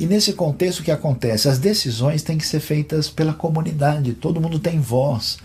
E 0.00 0.04
nesse 0.04 0.32
contexto, 0.32 0.80
o 0.80 0.82
que 0.82 0.90
acontece? 0.90 1.48
As 1.48 1.60
decisões 1.60 2.24
têm 2.24 2.36
que 2.36 2.44
ser 2.44 2.58
feitas 2.58 3.08
pela 3.08 3.32
comunidade, 3.32 4.14
todo 4.14 4.40
mundo 4.40 4.58
tem 4.58 4.80
voz, 4.80 5.38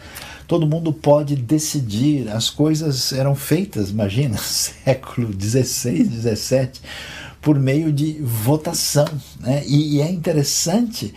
todo 0.47 0.65
mundo 0.65 0.91
pode 0.91 1.35
decidir. 1.35 2.27
As 2.27 2.49
coisas 2.49 3.13
eram 3.13 3.35
feitas, 3.35 3.91
imagina, 3.91 4.35
século 4.41 5.31
XVI, 5.39 6.05
XVII, 6.05 6.69
por 7.39 7.59
meio 7.59 7.93
de 7.93 8.13
votação. 8.23 9.07
Né? 9.41 9.61
E, 9.67 9.97
e 9.97 10.01
é 10.01 10.09
interessante 10.09 11.13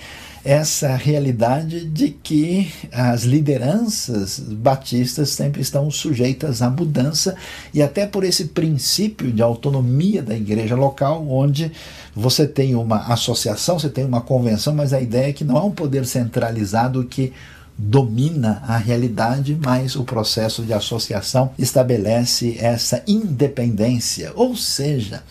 essa 0.47 0.95
realidade 0.95 1.85
de 1.85 2.11
que 2.11 2.73
as 2.93 3.25
lideranças 3.25 4.39
batistas 4.39 5.31
sempre 5.31 5.61
estão 5.61 5.91
sujeitas 5.91 6.63
à 6.63 6.71
mudança 6.71 7.35
e 7.75 7.83
até 7.83 8.07
por 8.07 8.23
esse 8.23 8.45
princípio 8.45 9.33
de 9.33 9.43
autonomia 9.43 10.23
da 10.23 10.37
igreja 10.37 10.77
local, 10.77 11.29
onde 11.29 11.73
você 12.15 12.47
tem 12.47 12.77
uma 12.77 13.13
associação, 13.13 13.77
você 13.77 13.89
tem 13.89 14.05
uma 14.05 14.21
convenção, 14.21 14.73
mas 14.73 14.93
a 14.93 15.01
ideia 15.01 15.31
é 15.31 15.33
que 15.33 15.43
não 15.43 15.57
há 15.57 15.65
um 15.65 15.73
poder 15.73 16.07
centralizado 16.07 17.03
que 17.05 17.33
domina 17.77 18.63
a 18.69 18.77
realidade, 18.77 19.59
mas 19.61 19.97
o 19.97 20.05
processo 20.05 20.63
de 20.63 20.73
associação 20.73 21.51
estabelece 21.59 22.57
essa 22.61 23.03
independência, 23.05 24.31
ou 24.37 24.57
seja, 24.57 25.25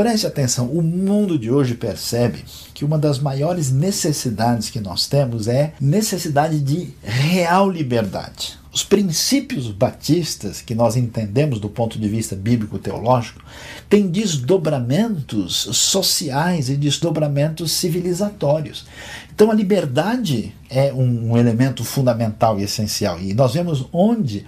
Preste 0.00 0.26
atenção, 0.26 0.64
o 0.68 0.80
mundo 0.80 1.38
de 1.38 1.50
hoje 1.50 1.74
percebe 1.74 2.42
que 2.72 2.86
uma 2.86 2.96
das 2.98 3.18
maiores 3.18 3.70
necessidades 3.70 4.70
que 4.70 4.80
nós 4.80 5.06
temos 5.06 5.46
é 5.46 5.74
necessidade 5.78 6.58
de 6.58 6.88
real 7.02 7.68
liberdade. 7.68 8.59
Os 8.72 8.84
princípios 8.84 9.68
batistas, 9.68 10.62
que 10.62 10.76
nós 10.76 10.96
entendemos 10.96 11.58
do 11.58 11.68
ponto 11.68 11.98
de 11.98 12.08
vista 12.08 12.36
bíblico-teológico, 12.36 13.42
têm 13.88 14.06
desdobramentos 14.06 15.68
sociais 15.72 16.70
e 16.70 16.76
desdobramentos 16.76 17.72
civilizatórios. 17.72 18.86
Então, 19.34 19.50
a 19.50 19.54
liberdade 19.54 20.54
é 20.68 20.92
um, 20.92 21.32
um 21.32 21.36
elemento 21.36 21.82
fundamental 21.82 22.60
e 22.60 22.62
essencial. 22.62 23.20
E 23.20 23.34
nós 23.34 23.54
vemos 23.54 23.86
onde 23.92 24.46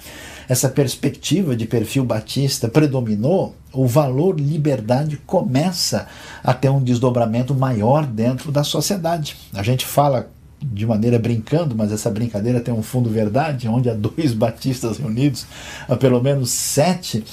essa 0.49 0.69
perspectiva 0.69 1.57
de 1.57 1.67
perfil 1.67 2.05
batista 2.05 2.69
predominou, 2.69 3.57
o 3.73 3.87
valor 3.87 4.39
liberdade 4.39 5.17
começa 5.27 6.07
a 6.45 6.55
ter 6.55 6.69
um 6.69 6.83
desdobramento 6.83 7.55
maior 7.55 8.07
dentro 8.07 8.53
da 8.53 8.63
sociedade. 8.63 9.37
A 9.53 9.63
gente 9.65 9.85
fala 9.85 10.31
de 10.63 10.87
maneira 10.87 11.19
brincando, 11.19 11.75
mas 11.77 11.93
essa 11.93 12.11
brincadeira 12.11 12.61
tem 12.61 12.73
um 12.73 12.83
fundo 12.83 13.11
verdade, 13.11 13.69
onde 13.69 13.91
há 13.91 13.95
dois 13.95 14.33
batistas 14.35 14.99
reunidos, 14.99 15.47
há 15.89 15.97
pelo 15.97 16.23
menos 16.23 16.51
sete 16.51 17.25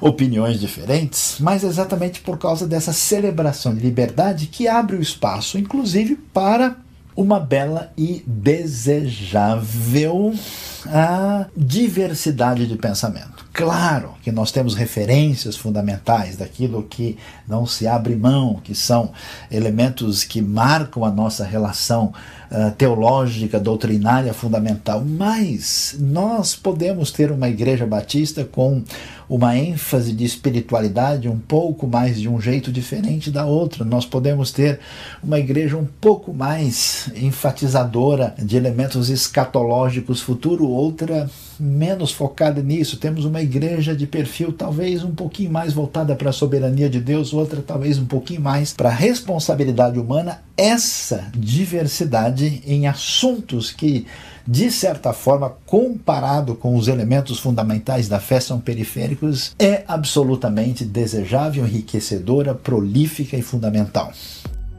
opiniões 0.00 0.58
diferentes, 0.58 1.36
mas 1.38 1.62
exatamente 1.62 2.20
por 2.20 2.38
causa 2.38 2.66
dessa 2.66 2.92
celebração 2.92 3.74
de 3.74 3.80
liberdade 3.80 4.46
que 4.46 4.66
abre 4.66 4.96
o 4.96 5.02
espaço, 5.02 5.58
inclusive 5.58 6.16
para 6.16 6.76
uma 7.14 7.38
bela 7.38 7.92
e 7.96 8.22
desejável 8.26 9.62
a 10.86 11.46
diversidade 11.56 12.66
de 12.66 12.76
pensamento. 12.76 13.46
Claro 13.52 14.14
que 14.22 14.32
nós 14.32 14.50
temos 14.50 14.74
referências 14.74 15.54
fundamentais 15.56 16.36
daquilo 16.36 16.82
que 16.84 17.18
não 17.46 17.66
se 17.66 17.86
abre 17.86 18.16
mão, 18.16 18.58
que 18.64 18.74
são 18.74 19.12
elementos 19.50 20.24
que 20.24 20.40
marcam 20.40 21.04
a 21.04 21.10
nossa 21.10 21.44
relação 21.44 22.14
uh, 22.52 22.70
teológica, 22.72 23.58
doutrinária 23.58 24.34
fundamental, 24.34 25.02
mas 25.04 25.96
nós 25.98 26.54
podemos 26.54 27.10
ter 27.10 27.32
uma 27.32 27.48
igreja 27.48 27.86
batista 27.86 28.44
com 28.44 28.82
uma 29.28 29.56
ênfase 29.56 30.12
de 30.12 30.24
espiritualidade 30.24 31.26
um 31.28 31.38
pouco 31.38 31.86
mais 31.86 32.20
de 32.20 32.28
um 32.28 32.38
jeito 32.38 32.70
diferente 32.70 33.30
da 33.30 33.46
outra. 33.46 33.82
Nós 33.82 34.04
podemos 34.04 34.52
ter 34.52 34.78
uma 35.24 35.38
igreja 35.38 35.76
um 35.76 35.86
pouco 36.00 36.34
mais 36.34 37.10
enfatizadora 37.16 38.34
de 38.38 38.56
elementos 38.56 39.08
escatológicos 39.08 40.20
futuro, 40.20 40.68
outra 40.68 41.30
menos 41.58 42.12
focada 42.12 42.62
nisso. 42.62 42.96
Temos 42.96 43.24
uma 43.24 43.42
igreja 43.42 43.94
de 43.94 44.06
perfil 44.06 44.52
talvez 44.52 45.04
um 45.04 45.14
pouquinho 45.14 45.50
mais 45.50 45.72
voltada 45.72 46.14
para 46.14 46.30
a 46.30 46.32
soberania 46.32 46.88
de 46.88 47.00
Deus, 47.00 47.32
outra 47.32 47.62
talvez 47.62 47.98
um 47.98 48.06
pouquinho 48.06 48.40
mais 48.40 48.72
para 48.72 48.88
a 48.88 48.92
responsabilidade 48.92 49.98
humana. 49.98 50.42
Essa 50.56 51.30
diversidade 51.34 52.62
em 52.66 52.86
assuntos 52.86 53.70
que 53.70 54.06
de 54.46 54.70
certa 54.70 55.12
forma, 55.12 55.54
comparado 55.66 56.54
com 56.54 56.76
os 56.76 56.88
elementos 56.88 57.38
fundamentais 57.38 58.08
da 58.08 58.18
fé 58.18 58.40
são 58.40 58.58
periféricos, 58.58 59.54
é 59.58 59.84
absolutamente 59.86 60.84
desejável, 60.84 61.64
enriquecedora, 61.64 62.54
prolífica 62.54 63.36
e 63.36 63.42
fundamental. 63.42 64.12